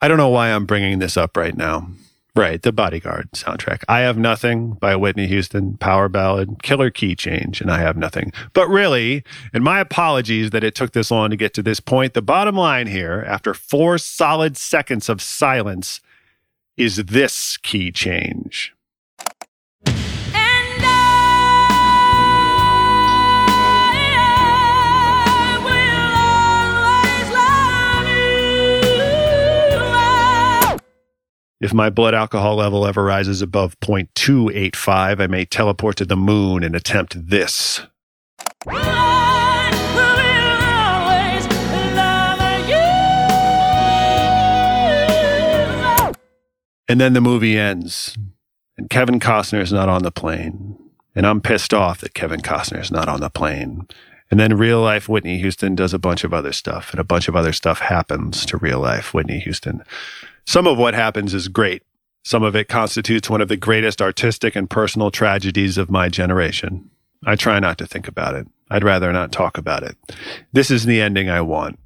[0.00, 1.88] I don't know why I'm bringing this up right now.
[2.36, 3.82] Right, the Bodyguard soundtrack.
[3.88, 8.32] I Have Nothing by Whitney Houston, power ballad, killer key change, and I Have Nothing.
[8.52, 12.14] But really, and my apologies that it took this long to get to this point,
[12.14, 16.00] the bottom line here, after four solid seconds of silence,
[16.76, 18.72] is this key change.
[31.60, 36.62] If my blood alcohol level ever rises above 0.285, I may teleport to the moon
[36.62, 37.80] and attempt this.
[38.68, 41.48] I will always
[41.96, 42.38] love
[46.12, 46.14] you.
[46.88, 48.16] And then the movie ends,
[48.76, 50.78] and Kevin Costner is not on the plane.
[51.16, 53.88] And I'm pissed off that Kevin Costner is not on the plane.
[54.30, 57.26] And then real life Whitney Houston does a bunch of other stuff, and a bunch
[57.26, 59.82] of other stuff happens to real life Whitney Houston.
[60.48, 61.82] Some of what happens is great.
[62.24, 66.88] Some of it constitutes one of the greatest artistic and personal tragedies of my generation.
[67.26, 68.46] I try not to think about it.
[68.70, 69.94] I'd rather not talk about it.
[70.54, 71.78] This is the ending I want.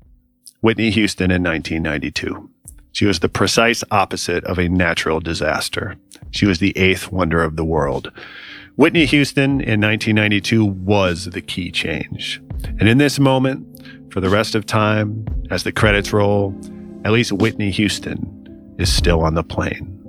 [0.61, 2.49] Whitney Houston in 1992.
[2.93, 5.97] She was the precise opposite of a natural disaster.
[6.31, 8.13] She was the eighth wonder of the world.
[8.77, 12.41] Whitney Houston in 1992 was the key change.
[12.79, 16.55] And in this moment, for the rest of time, as the credits roll,
[17.05, 18.39] at least Whitney Houston
[18.79, 20.02] is still on the plane.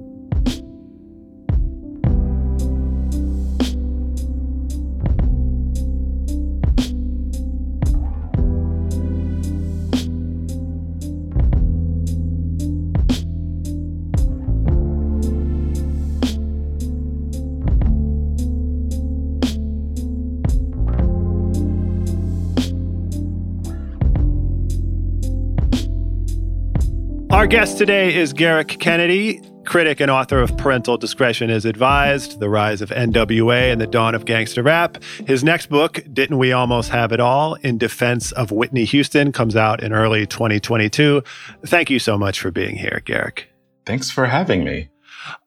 [27.53, 32.81] Guest today is Gerrick Kennedy, critic and author of Parental Discretion is Advised, The Rise
[32.81, 34.97] of NWA and the Dawn of Gangsta Rap.
[35.27, 39.55] His next book, Didn't We Almost Have It All, In Defense of Whitney Houston, comes
[39.55, 41.21] out in early 2022.
[41.63, 43.49] Thank you so much for being here, Gerrick.
[43.85, 44.89] Thanks for having me.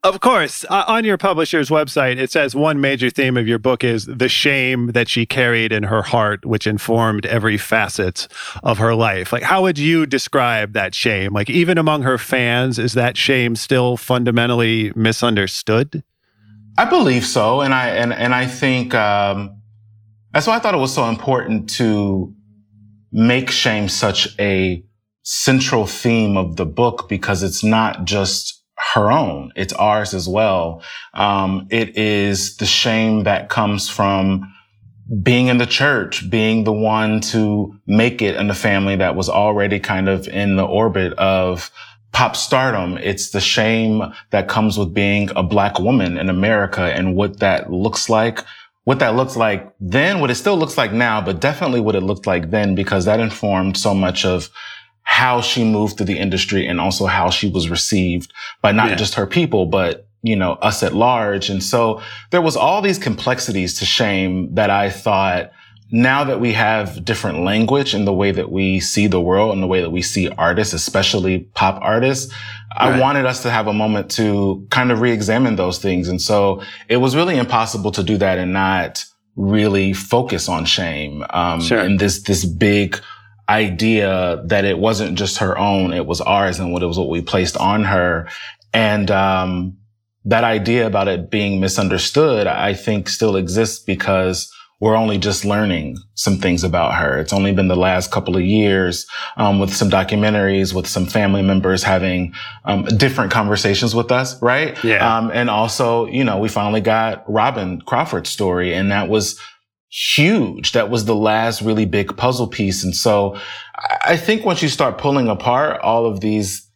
[0.02, 3.84] Of course, uh, on your publisher's website, it says one major theme of your book
[3.84, 8.28] is the shame that she carried in her heart, which informed every facet
[8.62, 9.32] of her life.
[9.32, 11.32] Like, how would you describe that shame?
[11.32, 16.02] Like, even among her fans, is that shame still fundamentally misunderstood?
[16.78, 19.62] I believe so, and I and and I think um,
[20.32, 22.34] that's why I thought it was so important to
[23.10, 24.84] make shame such a
[25.22, 28.55] central theme of the book because it's not just
[28.94, 30.82] her own; it's ours as well.
[31.14, 34.52] Um, it is the shame that comes from
[35.22, 39.28] being in the church, being the one to make it in the family that was
[39.28, 41.70] already kind of in the orbit of
[42.12, 42.98] pop stardom.
[42.98, 47.70] It's the shame that comes with being a black woman in America and what that
[47.70, 48.40] looks like,
[48.84, 52.02] what that looks like then, what it still looks like now, but definitely what it
[52.02, 54.48] looked like then, because that informed so much of
[55.08, 58.94] how she moved through the industry and also how she was received by not Yeah.
[58.96, 61.48] just her people, but you know, us at large.
[61.48, 62.00] And so
[62.32, 65.52] there was all these complexities to shame that I thought
[65.92, 69.62] now that we have different language in the way that we see the world and
[69.62, 72.34] the way that we see artists, especially pop artists,
[72.76, 76.08] I wanted us to have a moment to kind of re-examine those things.
[76.08, 79.04] And so it was really impossible to do that and not
[79.36, 81.24] really focus on shame.
[81.30, 81.78] Um, Sure.
[81.78, 82.98] and this, this big
[83.48, 87.08] idea that it wasn't just her own, it was ours and what it was what
[87.08, 88.28] we placed on her.
[88.72, 89.76] And, um,
[90.24, 95.96] that idea about it being misunderstood, I think still exists because we're only just learning
[96.14, 97.18] some things about her.
[97.18, 101.42] It's only been the last couple of years, um, with some documentaries, with some family
[101.42, 102.34] members having,
[102.64, 104.76] um, different conversations with us, right?
[104.84, 105.16] Yeah.
[105.16, 109.40] Um, and also, you know, we finally got Robyn Crawford's story and that was
[109.96, 110.72] huge.
[110.72, 112.84] That was the last really big puzzle piece.
[112.84, 113.38] And so
[114.04, 116.68] I think once you start pulling apart all of these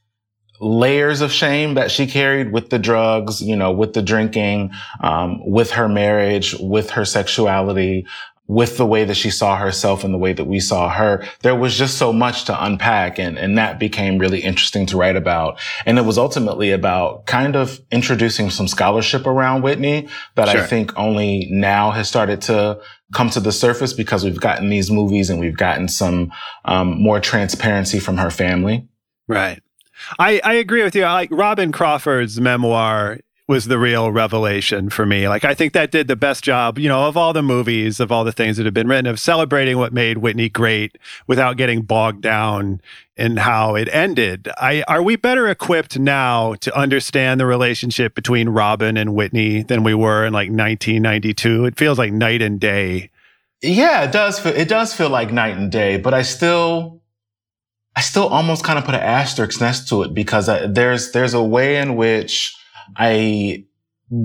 [0.58, 4.70] layers of shame that she carried with the drugs, you know, with the drinking,
[5.02, 8.06] um, with her marriage, with her sexuality,
[8.50, 11.54] with the way that she saw herself and the way that we saw her, there
[11.54, 13.16] was just so much to unpack.
[13.16, 15.60] And, and that became really interesting to write about.
[15.86, 20.62] And it was ultimately about kind of introducing some scholarship around Whitney that Sure.
[20.62, 22.80] I think only now has started to
[23.12, 26.32] come to the surface because we've gotten these movies and we've gotten some,
[26.64, 28.88] um, more transparency from her family.
[29.28, 29.62] Right.
[30.18, 31.04] I, I agree with you.
[31.04, 33.20] I like Robyn Crawford's memoir
[33.50, 35.26] was the real revelation for me.
[35.26, 38.12] Like I think that did the best job, you know, of all the movies, of
[38.12, 40.96] all the things that have been written, of celebrating what made Whitney great
[41.26, 42.80] without getting bogged down
[43.16, 44.48] in how it ended.
[44.56, 49.82] I are we better equipped now to understand the relationship between Robyn and Whitney than
[49.82, 51.64] we were in like 1992?
[51.64, 53.10] It feels like night and day.
[53.62, 57.02] Yeah, it does feel, it does feel like night and day, but I still,
[57.96, 61.34] I still almost kind of put an asterisk next to it because I, there's, there's
[61.34, 62.56] a way in which
[62.96, 63.64] I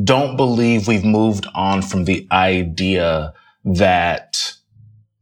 [0.04, 4.54] don't believe we've moved on from the idea that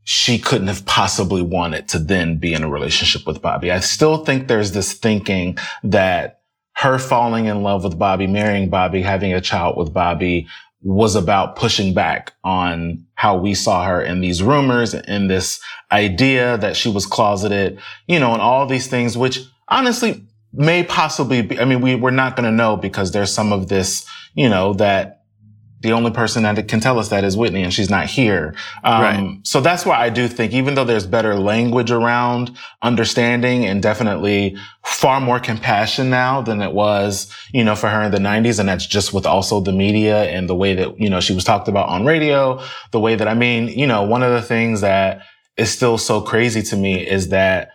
[0.03, 3.71] she couldn't have possibly wanted to then be in a relationship with Bobby.
[3.71, 6.41] I still think there's this thinking that
[6.75, 10.47] her falling in love with Bobby, marrying Bobby, having a child with Bobby
[10.81, 15.61] was about pushing back on how we saw her in these rumors and in this
[15.91, 19.39] idea that she was closeted, you know, and all these things, which
[19.69, 23.51] honestly may possibly be, I mean, we, we're not going to know because there's some
[23.51, 25.21] of this, you know, that
[25.81, 28.55] the only person that can tell us that is Whitney and she's not here.
[28.85, 29.39] Um, Right.
[29.43, 34.55] so that's why I do think even though there's better language around understanding and definitely
[34.85, 38.59] far more compassion now than it was, you know, for her in the nineties.
[38.59, 41.43] And that's just with also the media and the way that, you know, she was
[41.43, 44.79] talked about on radio, the way that, I mean, you know, one of the things
[44.81, 45.23] that
[45.57, 47.71] is still so crazy to me is that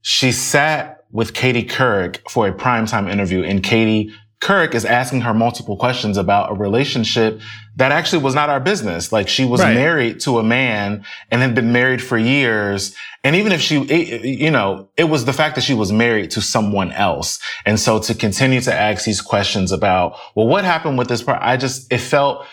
[0.00, 5.34] she sat with Katie Couric for a primetime interview and Katie Couric is asking her
[5.34, 7.38] multiple questions about a relationship
[7.76, 9.12] that actually was not our business.
[9.12, 9.74] Like she was Right.
[9.74, 12.94] married to a man and had been married for years.
[13.22, 16.30] And even if she, it- you know, it was the fact that she was married
[16.30, 17.38] to someone else.
[17.66, 21.38] And so to continue to ask these questions about, well, what happened with this part?
[21.42, 22.46] I just, it felt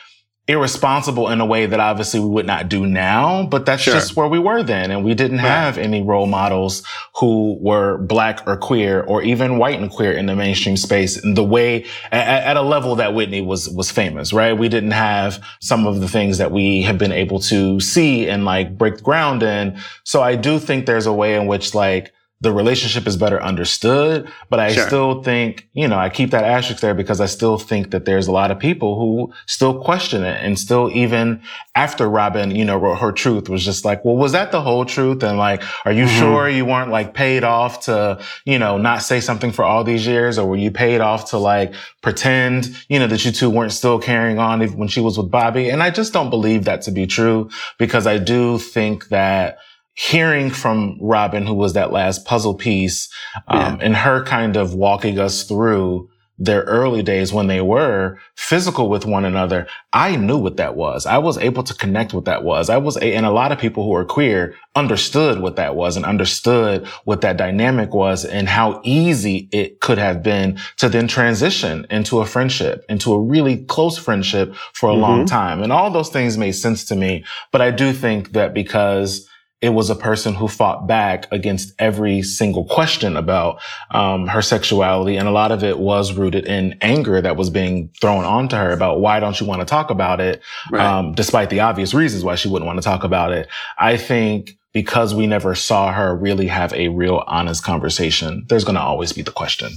[0.48, 3.94] irresponsible in a way that obviously we would not do now, but that's Sure.
[3.94, 4.92] just where we were then.
[4.92, 5.48] And we didn't Right.
[5.48, 6.84] have any role models
[7.16, 11.34] who were black or queer or even white and queer in the mainstream space in
[11.34, 11.84] the way
[12.14, 14.58] at, at a level that Whitney was, was famous, right?
[14.58, 18.46] We didn't have some of the things that we have been able to see and
[18.46, 19.76] like break ground in.
[20.06, 24.28] So I do think there's a way in which like, the relationship is better understood,
[24.50, 24.86] but I Sure.
[24.86, 28.28] still think, you know, I keep that asterisk there because I still think that there's
[28.28, 31.42] a lot of people who still question it and still even
[31.76, 34.86] after Robyn, you know, wrote her truth was just like, well, was that the whole
[34.86, 35.24] truth?
[35.24, 36.20] And like, are you Mhm.
[36.20, 40.06] sure you weren't like paid off to, you know, not say something for all these
[40.06, 40.38] years?
[40.38, 41.74] Or were you paid off to like
[42.04, 45.70] pretend, you know, that you two weren't still carrying on when she was with Bobby?
[45.70, 49.58] And I just don't believe that to be true because I do think that
[49.98, 53.10] hearing from Robyn, who was that last puzzle piece,
[53.48, 56.08] um, and her kind of walking us through
[56.40, 61.08] their early days when they were physical with one another, I knew what that was.
[61.08, 62.70] I was able to connect what that was.
[62.70, 65.96] I was, a- and a lot of people who are queer understood what that was
[65.98, 71.08] and understood what that dynamic was and how easy it could have been to then
[71.08, 75.64] transition into a friendship, into a really close friendship for a long time.
[75.64, 77.26] And all those things made sense to me.
[77.52, 79.28] But I do think that because
[79.60, 85.18] it was a person who fought back against every single question about um, her sexuality.
[85.18, 88.72] And a lot of it was rooted in anger that was being thrown onto her
[88.72, 90.42] about why don't you want to talk about it?
[90.72, 90.86] Right.
[90.86, 93.48] Um, despite the obvious reasons why she wouldn't want to talk about it.
[93.80, 98.76] I think because we never saw her really have a real honest conversation, there's going
[98.76, 99.72] to always be the question.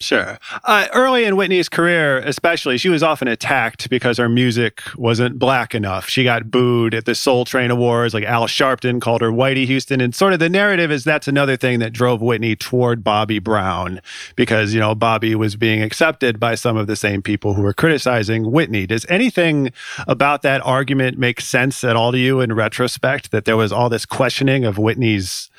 [0.00, 0.38] Sure.
[0.62, 5.74] Uh, early in Whitney's career, especially, she was often attacked because her music wasn't black
[5.74, 6.08] enough.
[6.08, 10.00] She got booed at the Soul Train Awards, like Al Sharpton called her Whitey Houston.
[10.00, 14.00] And sort of the narrative is that's another thing that drove Whitney toward Bobby Brown
[14.36, 17.74] because, you know, Bobby was being accepted by some of the same people who were
[17.74, 18.86] criticizing Whitney.
[18.86, 19.72] Does anything
[20.06, 23.88] about that argument make sense at all to you in retrospect that there was all
[23.88, 25.50] this questioning of Whitney's,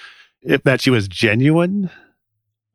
[0.41, 1.89] if that she was genuine?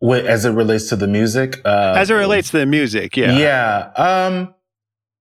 [0.05, 3.39] Wait, as it relates to the music, uh, As it relates to the music, yeah.
[3.39, 3.93] Yeah.
[3.97, 4.55] Um,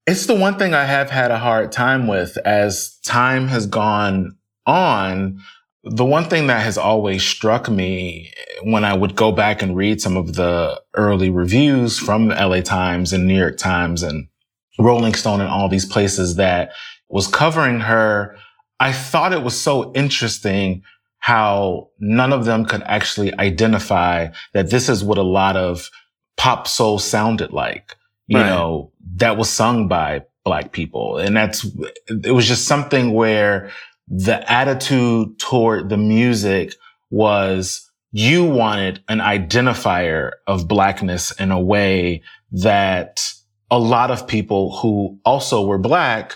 [0.06, 4.36] it's the one thing I have had a hard time with as time has gone
[4.66, 5.40] on.
[5.86, 10.02] The one thing that has always struck me when I would go back and read
[10.02, 14.28] some of the early reviews from LA Times and New York Times and
[14.78, 16.74] Rolling Stone and all these places that
[17.08, 18.36] was covering her,
[18.82, 20.84] I thought it was so interesting
[21.24, 25.90] how none of them could actually identify that this is what a lot of
[26.36, 27.96] pop soul sounded like,
[28.28, 28.46] you Right.
[28.50, 31.20] know, that was sung by black people.
[31.20, 31.66] And that's,
[32.10, 33.72] it was just something where
[34.10, 36.76] the attitude toward the music
[37.10, 42.22] was you wanted an identifier of blackness in a way
[42.52, 43.24] that
[43.72, 46.36] a lot of people who also were black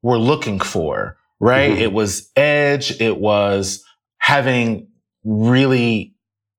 [0.00, 1.72] were looking for, right?
[1.72, 1.80] Mhm.
[1.80, 3.00] It was edge.
[3.00, 3.84] It was
[4.18, 4.88] having
[5.24, 6.14] really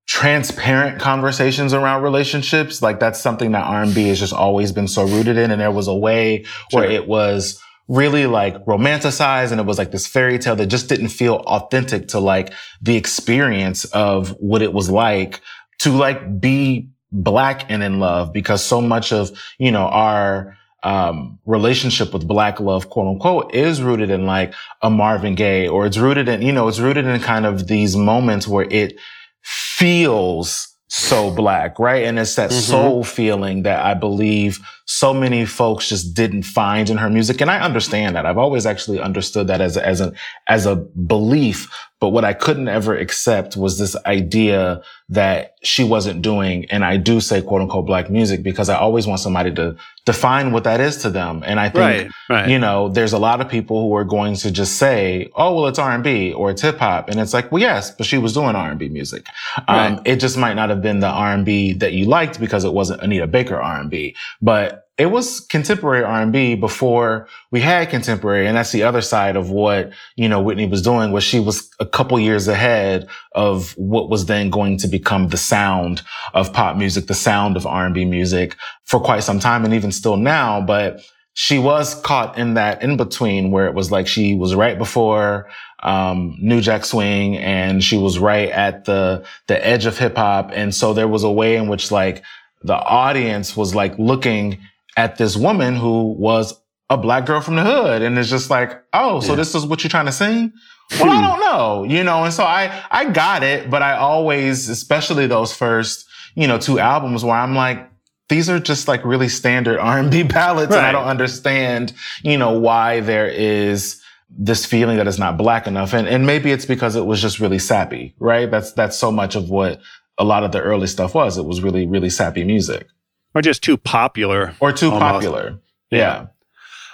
[0.06, 2.82] transparent conversations around relationships.
[2.82, 5.52] Like that's something that R&B has just always been so rooted in.
[5.52, 9.92] And there was a way where it was really like romanticized and it was like
[9.92, 12.52] this fairy tale that just didn't feel authentic to like
[12.82, 15.40] the experience of what it was like
[15.78, 21.38] to like be black and in love because so much of, you know, our um,
[21.46, 25.98] relationship with black love, quote unquote, is rooted in like a Marvin Gaye or it's
[25.98, 28.98] rooted in, you know, it's rooted in kind of these moments where it
[29.42, 32.04] feels so black, right?
[32.04, 32.60] And it's that Mhm.
[32.62, 34.58] soul feeling that I believe
[34.92, 37.40] so many folks just didn't find in her music.
[37.40, 38.26] And I understand that.
[38.26, 40.12] I've always actually understood that as, a- as a,
[40.48, 41.68] as a belief.
[42.00, 46.96] But what I couldn't ever accept was this idea that she wasn't doing, and I
[46.96, 49.76] do say quote unquote black music because I always want somebody to
[50.06, 51.42] define what that is to them.
[51.46, 52.48] And I think Right, right.
[52.48, 55.66] you know, there's a lot of people who are going to just say, "Oh, well,
[55.66, 58.56] it's R&B or it's hip hop," and it's like, well, yes, but she was doing
[58.56, 59.26] R&B music.
[59.68, 63.02] Um, It just might not have been the R&B that you liked because it wasn't
[63.02, 68.82] Anita Baker R&B, but it was contemporary R&B before we had contemporary, and that's the
[68.82, 71.10] other side of what you know Whitney was doing.
[71.10, 75.38] Was she was a couple years ahead of what was then going to become the
[75.38, 76.02] sound
[76.34, 80.18] of pop music, the sound of R&B music for quite some time, and even still
[80.18, 81.00] now, but
[81.32, 85.48] she was caught in that in between where it was like she was right before
[85.82, 90.50] um, New Jack Swing and she was right at the the edge of hip hop,
[90.52, 92.22] and so there was a way in which like
[92.62, 94.58] the audience was like looking
[95.00, 98.82] at this woman who was a black girl from the hood, and it's just like,
[98.92, 99.36] oh, so Yeah.
[99.36, 100.52] this is what you're trying to sing.
[100.98, 101.22] Well, I hmm.
[101.22, 105.54] don't know, you know, and so I I got it, but I always, especially those
[105.54, 107.88] first, you know, two albums where I'm like,
[108.28, 113.00] these are just like really standard R&B ballads, and I don't understand, you know, why
[113.00, 117.06] there is this feeling that it's not black enough, and and maybe it's because it
[117.06, 118.50] was just really sappy, right?
[118.50, 119.80] That's that's so much of what
[120.18, 121.38] a lot of the early stuff was.
[121.38, 122.86] It was really really sappy music,
[123.34, 124.54] or just too popular.
[124.60, 125.00] or too Almost.
[125.00, 125.58] popular.
[125.90, 125.98] Yeah.
[125.98, 126.26] yeah.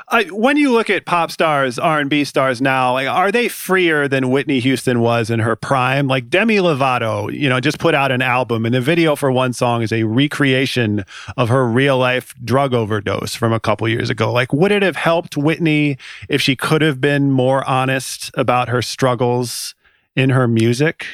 [0.09, 3.49] I, when you look at pop stars, R and B stars now, like are they
[3.49, 6.07] freer than Whitney Houston was in her prime?
[6.07, 9.53] Like Demi Lovato, you know, just put out an album, and the video for one
[9.53, 11.05] song is a recreation
[11.37, 14.33] of her real life drug overdose from a couple years ago.
[14.33, 18.83] Like, would it have helped Whitney if she could have been more honest about her
[18.83, 19.75] struggles
[20.15, 21.05] in her music?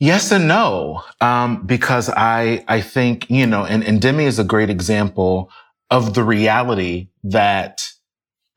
[0.00, 4.44] Yes and no, um, because I I think you know, and, and Demi is a
[4.44, 5.50] great example
[5.90, 7.86] of the reality that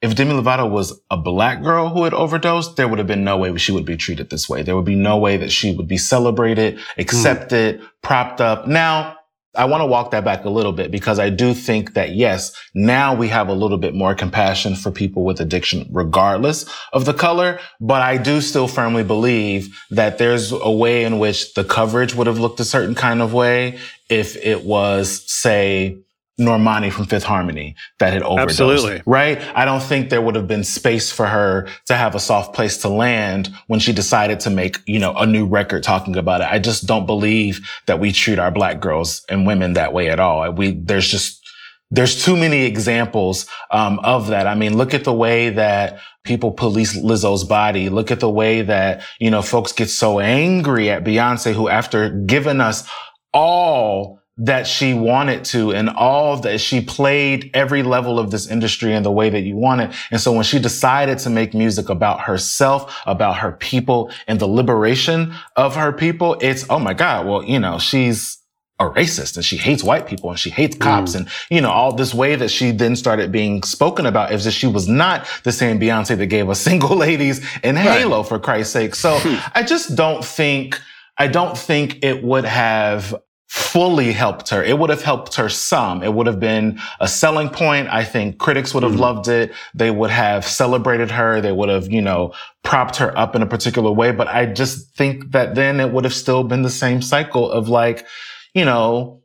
[0.01, 3.37] if Demi Lovato was a black girl who had overdosed, there would have been no
[3.37, 4.61] way she would be treated this way.
[4.61, 8.67] There would be no way that she would be celebrated, accepted, propped up.
[8.67, 9.16] Now,
[9.57, 12.55] I want to walk that back a little bit because I do think that yes,
[12.75, 17.13] now we have a little bit more compassion for people with addiction, regardless of the
[17.13, 17.59] color.
[17.81, 22.27] But I do still firmly believe that there's a way in which the coverage would
[22.27, 23.79] have looked a certain kind of way
[24.09, 25.97] if it was, say,
[26.39, 28.61] Normani from Fifth Harmony that had overdosed.
[28.61, 29.01] Absolutely.
[29.05, 29.41] Right?
[29.55, 32.77] I don't think there would have been space for her to have a soft place
[32.79, 36.47] to land when she decided to make, you know, a new record talking about it.
[36.49, 40.19] I just don't believe that we treat our black girls and women that way at
[40.19, 40.51] all.
[40.51, 41.43] We, there's just,
[41.89, 44.45] there's too many examples um, of that.
[44.45, 47.89] I mean, look at the way that people police Lizzo's body.
[47.89, 52.09] Look at the way that, you know, folks get so angry at Beyonce, who after
[52.09, 52.87] giving us
[53.33, 58.93] all that she wanted to and all that she played every level of this industry
[58.93, 59.91] in the way that you wanted.
[60.11, 64.47] And so when she decided to make music about herself, about her people and the
[64.47, 68.37] liberation of her people, it's, oh my God, well, you know, she's
[68.79, 70.81] a racist and she hates white people and she hates mm.
[70.81, 74.45] cops and, you know, all this way that she then started being spoken about is
[74.45, 78.37] that she was not the same Beyonce that gave us single ladies and Halo for
[78.37, 78.93] Christ's sake.
[78.93, 79.19] So
[79.55, 80.79] I just don't think,
[81.17, 83.15] I don't think it would have
[83.47, 84.61] fully helped her.
[84.61, 86.03] It would have helped her some.
[86.03, 87.87] It would have been a selling point.
[87.89, 88.99] I think critics would have hmm.
[88.99, 89.53] loved it.
[89.73, 91.39] They would have celebrated her.
[91.39, 92.33] They would have, you know,
[92.63, 94.11] propped her up in a particular way.
[94.11, 97.69] But I just think that then it would have still been the same cycle of
[97.69, 98.05] like,
[98.53, 99.21] you know,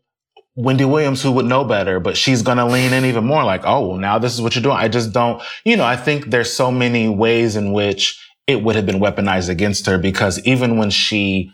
[0.54, 3.62] Wendy Williams, who would know better, but she's going to lean in even more like,
[3.64, 4.76] oh, well, now this is what you're doing.
[4.76, 8.76] I just don't, you know, I think there's so many ways in which it would
[8.76, 11.50] have been weaponized against her because even when she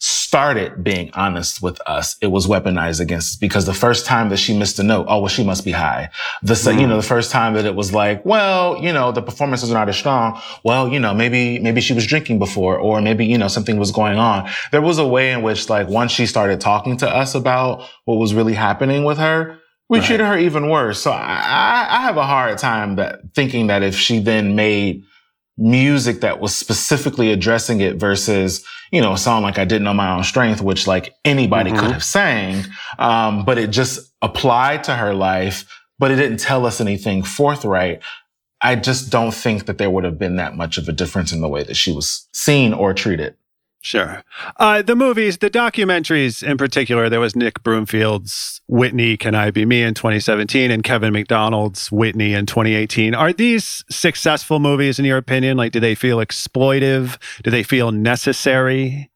[0.00, 4.38] started being honest with us, it was weaponized against us because the first time that
[4.38, 6.08] she missed a note, oh, well, she must be high.
[6.42, 9.20] The, se- you know, the first time that it was like, well, you know, the
[9.20, 10.40] performances are not as strong.
[10.64, 13.92] Well, you know, maybe, maybe she was drinking before or maybe, you know, something was
[13.92, 14.48] going on.
[14.72, 18.14] There was a way in which like once she started talking to us about what
[18.14, 19.58] was really happening with her,
[19.90, 21.02] we treated her even worse.
[21.02, 25.04] So I, I, I have a hard time that thinking that if she then made
[25.60, 29.94] music that was specifically addressing it versus, you know, a song like I Didn't Know
[29.94, 32.64] My Own Strength, which like anybody could have sang.
[32.98, 35.66] Um, but it just applied to her life,
[35.98, 38.02] but it didn't tell us anything forthright.
[38.62, 41.40] I just don't think that there would have been that much of a difference in
[41.40, 43.36] the way that she was seen or treated.
[43.82, 44.22] Sure.
[44.58, 49.64] Uh, the movies, the documentaries in particular, there was Nick Broomfield's Whitney, Can I Be
[49.64, 53.14] Me in 2017 and Kevin Macdonald's Whitney in 2018.
[53.14, 55.56] Are these successful movies in your opinion?
[55.56, 57.16] Like, do they feel exploitive?
[57.42, 59.10] Do they feel necessary?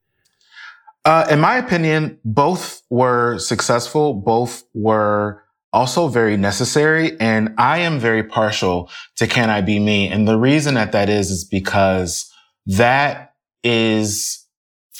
[1.05, 4.15] Uh, in my opinion, both were successful.
[4.15, 5.45] Both were
[5.75, 7.21] also very necessary.
[7.21, 10.09] And I am very partial to Can I Be Me?
[10.09, 12.33] And the reason that that is, is because
[12.65, 14.44] that is,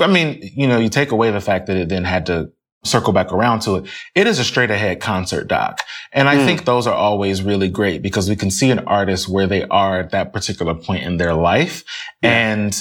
[0.01, 2.51] I mean, you know, you take away the fact that it then had to
[2.85, 3.87] circle back around to it.
[4.15, 5.81] It is a straight ahead concert doc.
[6.13, 9.47] And I think those are always really great because we can see an artist where
[9.47, 11.83] they are at that particular point in their life.
[12.23, 12.77] And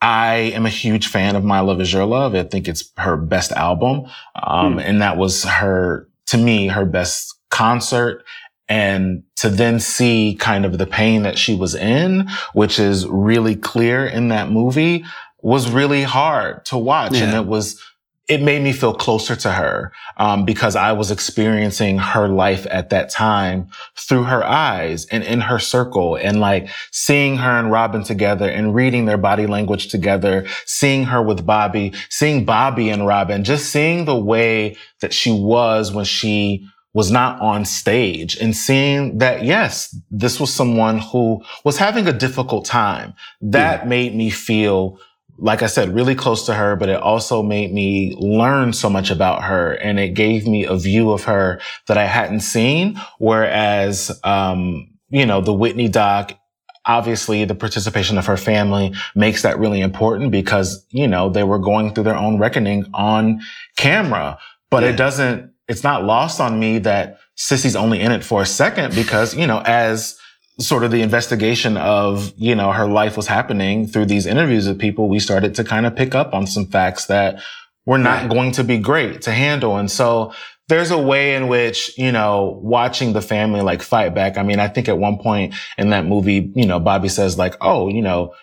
[0.00, 2.34] I am a huge fan of My Love Is Your Love.
[2.34, 4.04] I think it's her best album.
[4.40, 8.24] Um, and that was her, to me, her best concert.
[8.68, 13.56] And to then see kind of the pain that she was in, which is really
[13.56, 15.06] clear in that movie
[15.40, 17.16] was really hard to watch.
[17.16, 17.82] And it was,
[18.28, 22.90] it made me feel closer to her, um, because I was experiencing her life at
[22.90, 28.04] that time through her eyes and in her circle and like seeing her and Robyn
[28.04, 33.44] together and reading their body language together, seeing her with Bobby, seeing Bobby and Robyn,
[33.44, 39.18] just seeing the way that she was when she was not on stage and seeing
[39.18, 43.14] that, yes, this was someone who was having a difficult time.
[43.40, 44.98] That made me feel
[45.38, 49.10] like I said, really close to her, but it also made me learn so much
[49.10, 49.72] about her.
[49.72, 53.00] And it gave me a view of her that I hadn't seen.
[53.18, 56.36] Whereas, um, you know, the Whitney doc,
[56.84, 61.58] obviously the participation of her family makes that really important because, you know, they were
[61.58, 63.40] going through their own reckoning on
[63.76, 64.38] camera,
[64.70, 68.46] but it doesn't, it's not lost on me that Cissy's only in it for a
[68.46, 70.18] second because, you know, as
[70.60, 74.78] sort of the investigation of, you know, her life was happening through these interviews with
[74.78, 77.40] people, we started to kind of pick up on some facts that
[77.86, 79.76] were not going to be great to handle.
[79.76, 80.32] And so
[80.68, 84.36] there's a way in which, you know, watching the family like fight back.
[84.36, 87.56] I mean, I think at one point in that movie, you know, Bobby says like,
[87.60, 88.34] oh, you know,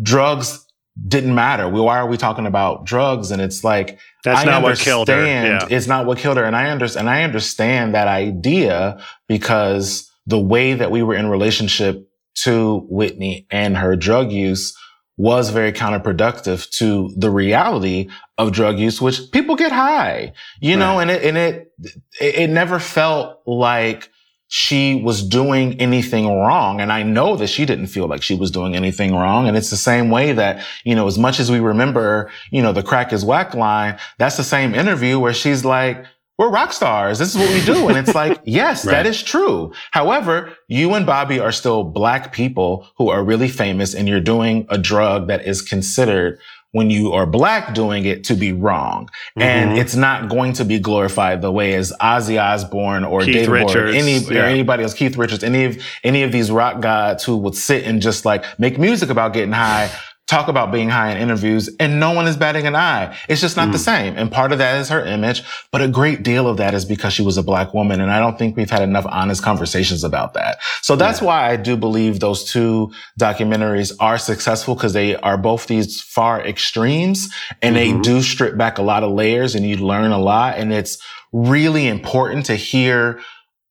[0.00, 0.66] drugs
[1.06, 1.68] didn't matter.
[1.68, 3.30] Why are we talking about drugs?
[3.30, 5.26] And it's like, That's I not what killed her.
[5.26, 5.66] Yeah.
[5.68, 6.44] It's not what killed her.
[6.44, 11.28] And I understand, and I understand that idea because the way that we were in
[11.28, 12.08] relationship
[12.42, 14.76] to Whitney and her drug use
[15.16, 18.08] was very counterproductive to the reality
[18.38, 21.72] of drug use, which people get high, you know, and it, and it,
[22.20, 24.08] it, it never felt like
[24.52, 26.80] she was doing anything wrong.
[26.80, 29.46] And I know that she didn't feel like she was doing anything wrong.
[29.46, 32.72] And it's the same way that, you know, as much as we remember, you know,
[32.72, 36.04] the crack is whack line, that's the same interview where she's like,
[36.40, 37.18] we're rock stars.
[37.18, 37.88] This is what we do.
[37.88, 38.92] And it's like, yes, Right.
[38.92, 39.72] that is true.
[39.90, 44.66] However, you and Bobby are still black people who are really famous and you're doing
[44.70, 46.38] a drug that is considered
[46.72, 49.10] when you are black doing it to be wrong.
[49.36, 49.80] And Mhm.
[49.80, 53.60] it's not going to be glorified the way as Ozzy Osbourne or Keith David Bowie
[53.60, 54.42] or Richards, any, yeah.
[54.42, 57.84] or anybody else, Keith Richards, any of, any of these rock gods who would sit
[57.84, 59.90] and just like make music about getting high,
[60.30, 63.16] talk about being high in interviews, and no one is batting an eye.
[63.28, 64.16] It's just not the same.
[64.16, 67.12] And part of that is her image, but a great deal of that is because
[67.12, 68.00] she was a black woman.
[68.00, 70.58] And I don't think we've had enough honest conversations about that.
[70.82, 75.66] So that's why I do believe those two documentaries are successful because they are both
[75.66, 77.28] these far extremes
[77.60, 80.58] and they do strip back a lot of layers and you learn a lot.
[80.58, 80.96] And it's
[81.32, 83.20] really important to hear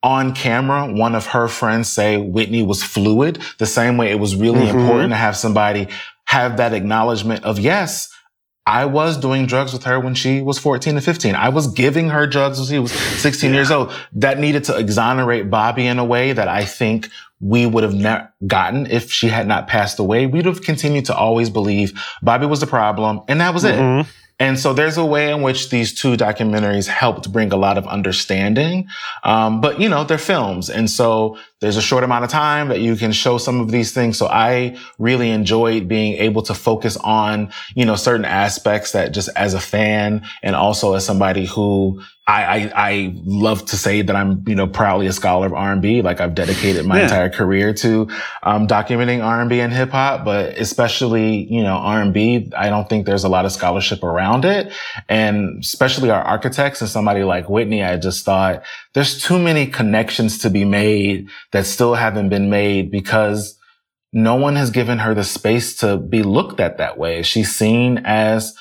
[0.02, 4.34] on camera, one of her friends say Whitney was fluid, the same way it was
[4.34, 4.76] really Mhm.
[4.76, 5.90] important to have somebody
[6.30, 8.08] have that acknowledgement of, yes,
[8.68, 11.34] I was doing drugs with her when she was 14 to 15.
[11.34, 13.92] I was giving her drugs when she was 16 years old.
[14.14, 17.10] That needed to exonerate Bobby in a way that I think
[17.40, 20.28] we would have not gotten if she had not passed away.
[20.28, 23.80] We'd have continued to always believe Bobby was the problem and that was it.
[23.80, 24.06] Mhm.
[24.40, 27.88] And so there's a way in which these two documentaries helped bring a lot of
[27.88, 28.88] understanding.
[29.24, 30.70] Um, but you know, they're films.
[30.70, 33.92] And so there's a short amount of time that you can show some of these
[33.92, 34.18] things.
[34.18, 39.30] So I really enjoyed being able to focus on, you know, certain aspects that just
[39.36, 44.16] as a fan and also as somebody who I, I, I love to say that
[44.16, 46.04] I'm, you know, proudly a scholar of R&B.
[46.04, 47.04] Like I've dedicated my Yeah.
[47.06, 48.08] entire career to,
[48.44, 53.24] um, documenting R&B and hip hop, but especially, you know, R&B, I don't think there's
[53.24, 54.72] a lot of scholarship around it.
[55.10, 58.62] And especially our architects and somebody like Whitney, I just thought
[58.94, 63.58] there's too many connections to be made that still haven't been made because
[64.14, 67.22] no one has given her the space to be looked at that way.
[67.22, 68.56] She's seen as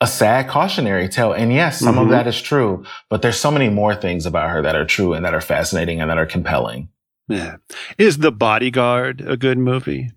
[0.00, 1.32] a sad cautionary tale.
[1.32, 2.02] And yes, some Mhm.
[2.02, 5.12] of that is true, but there's so many more things about her that are true
[5.14, 6.88] and that are fascinating and that are compelling.
[7.28, 7.56] Yeah.
[7.96, 10.10] Is The Bodyguard a good movie?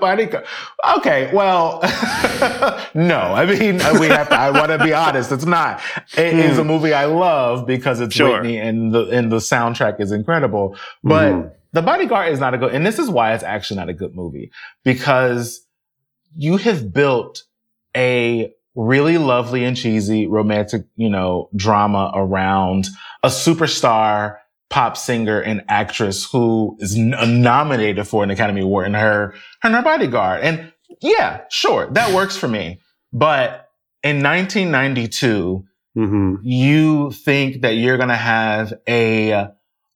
[0.00, 0.46] Bodyguard.
[0.98, 1.80] Okay, well,
[2.94, 3.18] no.
[3.20, 4.34] I mean, we have to.
[4.38, 5.30] I want to be honest.
[5.32, 5.80] It's not.
[6.16, 8.18] It is a movie I love because it's Hmm.
[8.18, 8.32] Sure.
[8.40, 10.76] Whitney and the and the soundtrack is incredible.
[11.04, 11.52] But Mhm.
[11.72, 12.74] the bodyguard is not a good.
[12.74, 14.50] And this is why it's actually not a good movie
[14.84, 15.60] because
[16.36, 17.42] you have built
[17.96, 22.86] a really lovely and cheesy romantic, you know, drama around
[23.22, 24.36] a superstar
[24.70, 27.10] pop singer and actress who is n-
[27.42, 30.42] nominated for an Academy Award in her, her, and her bodyguard.
[30.42, 32.80] And yeah, sure, that works for me.
[33.12, 33.66] But
[34.02, 35.64] in 1992,
[35.98, 36.36] Mhm.
[36.42, 39.48] you think that you're going to have a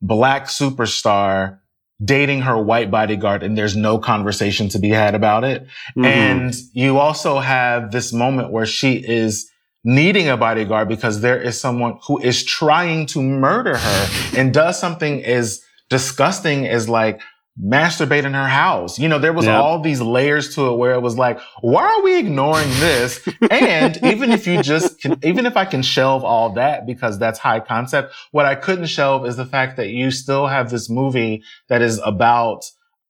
[0.03, 1.59] black superstar
[2.05, 5.67] dating her white bodyguard and there's no conversation to be had about it.
[5.97, 6.05] Mhm.
[6.05, 9.49] And you also have this moment where she is
[9.85, 14.79] needing a bodyguard because there is someone who is trying to murder her and does
[14.79, 15.61] something as
[15.91, 17.21] disgusting as like
[17.63, 18.99] masturbate in her house.
[18.99, 19.61] You know, there was Yep.
[19.61, 23.21] all these layers to it where it was like, why are we ignoring this?
[23.51, 27.39] and even if you just can, even if I can shelve all that because that's
[27.39, 31.45] high concept, what I couldn't shelve is the fact that you still have this movie
[31.69, 32.65] that is about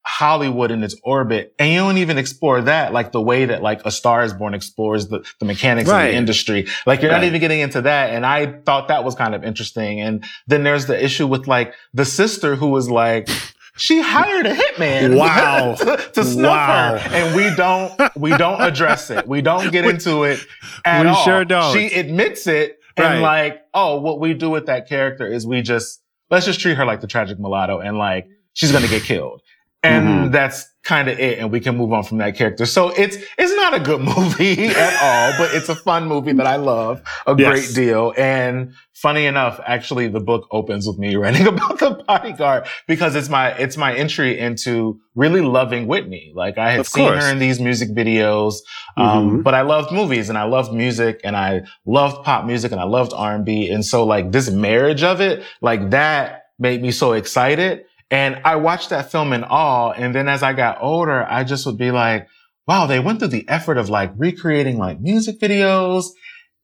[0.07, 3.81] Hollywood in its orbit, and you don't even explore that like the way that like
[3.87, 6.67] A Star Is Born explores the, the mechanics of the industry.
[6.87, 7.19] Like you're Right.
[7.19, 10.01] not even getting into that, and I thought that was kind of interesting.
[10.01, 13.29] And then there's the issue with like the sister who was like.
[13.77, 15.75] She hired a hitman Wow.
[15.75, 16.97] to, to snuff Wow.
[16.97, 19.27] her, and we don't we don't address it.
[19.27, 20.39] We don't get into it
[20.85, 21.25] at we all.
[21.25, 21.75] sure don't.
[21.77, 26.01] She admits it, and like, oh, what we do with that character is we just
[26.31, 29.43] let's just treat her like the tragic mulatto, and like she's gonna get killed,
[29.85, 30.33] and Mhm.
[30.33, 32.67] that's kind of it, and we can move on from that character.
[32.67, 36.47] So it's it's not a good movie at all, but it's a fun movie that
[36.47, 37.49] I love a Yes.
[37.73, 38.13] great deal.
[38.19, 43.29] And funny enough, actually, the book opens with me writing about the bodyguard because it's
[43.29, 46.33] my it's my entry into really loving Whitney.
[46.35, 47.25] Like I had Of seen course.
[47.25, 48.55] her in these music videos,
[48.97, 49.43] um, Mhm.
[49.43, 52.85] but I loved movies and I loved music and I loved pop music and I
[52.85, 53.71] loved R and B.
[53.71, 57.85] And so like this marriage of it, like that made me so excited.
[58.15, 59.91] And I watched that film in awe.
[59.91, 62.29] And then as I got older, I just would be like,
[62.69, 66.05] wow, they went through the effort of like recreating like music videos.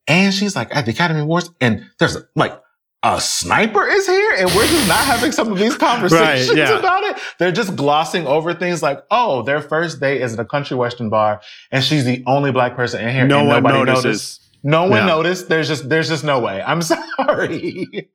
[0.07, 2.59] And she's like at the Academy Awards and there's like
[3.03, 6.79] a sniper is here and we're just not having some of these conversations yeah.
[6.79, 7.17] about it.
[7.39, 11.11] They're just glossing over things like, oh, their first date is at a country western
[11.11, 11.41] bar
[11.73, 13.27] and she's the only black person in here.
[13.27, 14.05] no and one nobody notices.
[14.05, 14.41] noticed.
[14.63, 15.07] No one Yeah.
[15.07, 15.49] noticed.
[15.49, 16.63] There's just there's just no way.
[16.63, 16.83] I'm
[17.17, 18.11] sorry.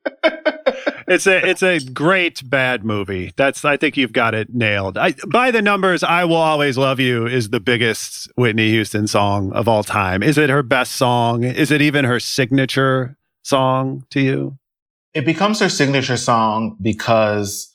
[1.08, 3.32] It's a it's a great bad movie.
[3.36, 4.98] That's I think you've got it nailed.
[4.98, 9.52] I, by the numbers, "I Will Always Love You" is the biggest Whitney Houston song
[9.52, 10.22] of all time.
[10.22, 11.44] Is it her best song?
[11.44, 14.58] Is it even her signature song to you?
[15.14, 17.72] It becomes her signature song because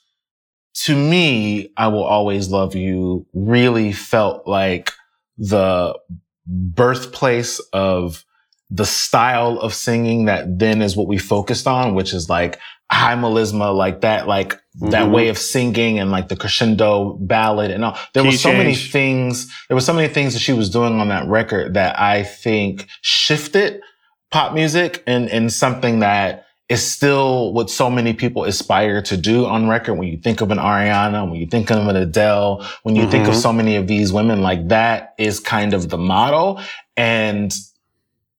[0.74, 4.92] to me, I will always love you really felt like
[5.38, 5.98] the
[6.46, 8.26] birthplace of
[8.70, 12.58] the style of singing that then is what we focused on, which is like
[12.92, 15.12] high melisma, like that, like that Mhm.
[15.12, 17.98] way of singing and like the crescendo ballad and all.
[18.14, 21.00] There Key were so many things, there were so many things that she was doing
[21.00, 23.82] on that record that I think shifted
[24.30, 29.46] pop music and, and something that is still what so many people aspire to do
[29.46, 29.96] on record.
[29.96, 33.28] When you think of an Ariana, when you think of an Adele, when you think
[33.28, 33.42] of Mhm.
[33.42, 36.62] so many of these women, like that is kind of the model.
[36.96, 37.54] And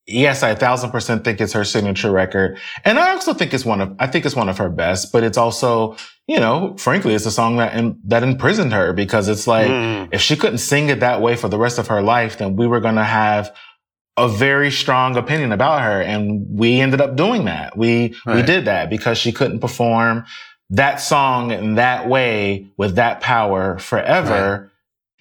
[0.07, 2.59] yes, I a thousand percent think it's her signature record.
[2.85, 5.23] And I also think it's one of, I think it's one of her best, but
[5.23, 5.97] it's also,
[6.27, 10.09] you know, frankly, it's a song that, in, that imprisoned her because it's like, Mm.
[10.13, 12.67] if she couldn't sing it that way for the rest of her life, then we
[12.67, 13.55] were going to have
[14.17, 16.03] a very strong opinion about her.
[16.03, 17.77] And we ended up doing that.
[17.77, 20.25] We, we did that because she couldn't perform
[20.71, 24.72] that song in that way with that power forever.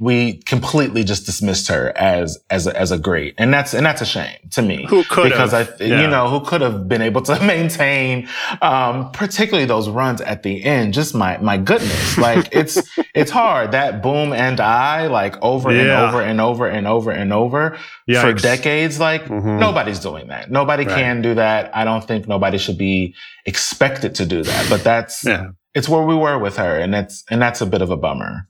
[0.01, 3.35] We completely just dismissed her as, as, a, as a great.
[3.37, 4.87] And that's, and that's a shame to me.
[4.89, 6.01] Who could Because I, Yeah.
[6.01, 8.27] you know, who could have been able to maintain,
[8.63, 10.95] um, particularly those runs at the end.
[10.95, 12.17] Just my, my goodness.
[12.17, 12.81] Like it's,
[13.13, 13.73] it's hard.
[13.73, 15.81] That boom and I, like over Yeah.
[15.81, 17.77] and over and over and over and over
[18.21, 18.99] for decades.
[18.99, 19.59] Like Mhm.
[19.59, 20.49] nobody's doing that.
[20.49, 20.95] Nobody Right.
[20.95, 21.69] can do that.
[21.75, 23.13] I don't think nobody should be
[23.45, 24.67] expected to do that.
[24.67, 25.49] But that's Yeah.
[25.75, 28.47] it's where we were with her, and that's and that's a bit of a bummer.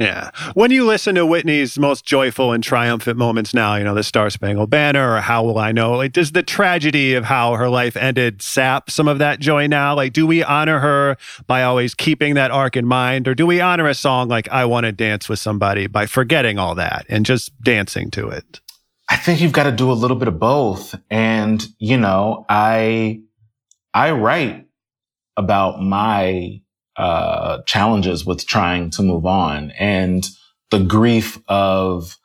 [0.00, 0.30] Yeah.
[0.54, 4.30] When you listen to Whitney's most joyful and triumphant moments now, you know, the Star
[4.30, 5.92] Spangled Banner or How Will I Know?
[5.92, 9.94] Like, does the tragedy of how her life ended sap some of that joy now?
[9.94, 13.28] Like, do we honor her by always keeping that arc in mind?
[13.28, 16.58] Or do we honor a song like I Want to Dance with Somebody by forgetting
[16.58, 18.60] all that and just dancing to it?
[19.10, 20.94] I think you've got to do a little bit of both.
[21.10, 23.20] And, you know, I,
[23.92, 24.66] I write
[25.36, 26.62] about my,
[27.00, 29.70] uh, challenges with trying to move on.
[29.72, 30.22] And
[30.70, 32.18] the grief of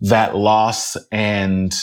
[0.00, 1.74] that loss and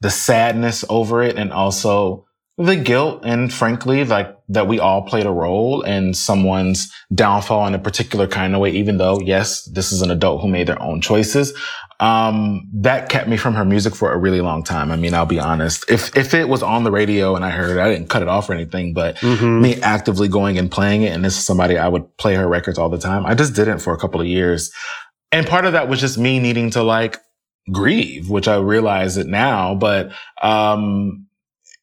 [0.00, 2.26] the sadness over it and also
[2.56, 7.74] the guilt and frankly like that we all played a role in someone's downfall in
[7.74, 10.80] a particular kind of way even though yes this is an adult who made their
[10.82, 11.52] own choices.
[12.00, 14.90] Um that kept me from her music for a really long time.
[14.92, 15.84] I mean i'll be honest.
[15.90, 18.28] If if it was on the radio and i heard it i didn't cut it
[18.28, 19.60] off or anything but Mhm.
[19.60, 22.78] me actively going and playing it and this is somebody i would play her records
[22.78, 24.70] all the time i just didn't for a couple of years.
[25.30, 27.18] And part of that was just me needing to like
[27.70, 31.26] grieve which i realize it now but um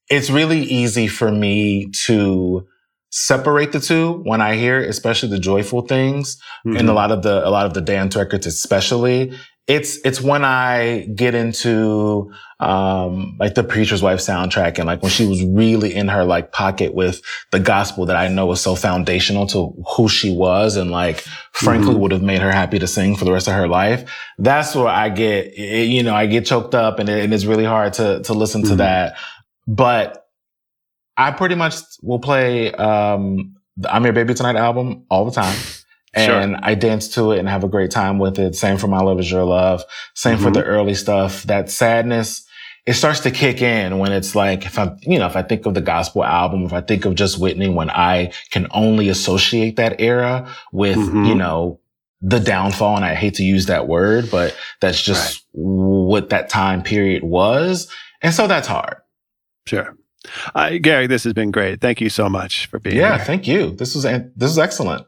[0.10, 2.68] it's really easy for me to
[3.10, 7.48] separate the two when I hear, especially the joyful things and a lot of the,
[7.48, 9.34] a lot of the dance records, especially.
[9.68, 15.12] It's, it's when I get into, um, like the preacher's wife soundtrack and like when
[15.12, 18.76] she was really in her like pocket with the gospel that I know was so
[18.76, 22.00] foundational to who she was and like frankly Mhm.
[22.00, 24.10] would have made her happy to sing for the rest of her life.
[24.38, 27.46] That's where I get, it- you know, I get choked up and, it, and it's
[27.46, 28.78] really hard to, to listen to Mhm.
[28.78, 29.16] that.
[29.68, 30.26] But
[31.18, 35.56] I pretty much will play um the I'm Your Baby Tonight album all the time.
[36.18, 36.40] Sure.
[36.40, 38.56] And I dance to it and have a great time with it.
[38.56, 39.84] Same for My Love Is Your Love.
[40.14, 40.54] Same for Mhm.
[40.54, 41.44] the early stuff.
[41.44, 42.46] That sadness,
[42.86, 45.66] it starts to kick in when it's like, if I'm, you know, if I think
[45.66, 49.76] of the gospel album, if I think of just Whitney, when I can only associate
[49.76, 51.28] that era with, Mhm.
[51.28, 51.82] you know,
[52.22, 52.96] the downfall.
[52.96, 57.90] And I hate to use that word, but that's just what that time period was.
[58.22, 58.96] And so that's hard.
[59.68, 59.96] Sure.
[60.54, 61.82] Uh, Gary, this has been great.
[61.82, 63.18] Thank you so much for being Yeah, here.
[63.18, 63.72] Yeah, thank you.
[63.72, 65.06] This was this is excellent.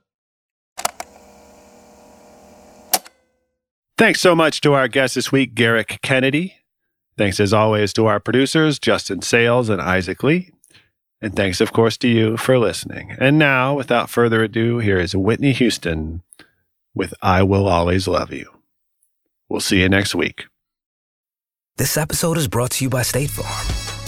[3.98, 6.56] Thanks so much to our guest this week, Gerrick Kennedy.
[7.18, 10.52] Thanks as always to our producers, Justin Sayles and Isaac Lee.
[11.20, 13.16] And thanks, of course, to you for listening.
[13.20, 16.22] And now, without further ado, here is Whitney Houston
[16.94, 18.52] with I Will Always Love You.
[19.50, 20.46] We'll see you next week.
[21.78, 23.97] This episode is brought to you by State Farm.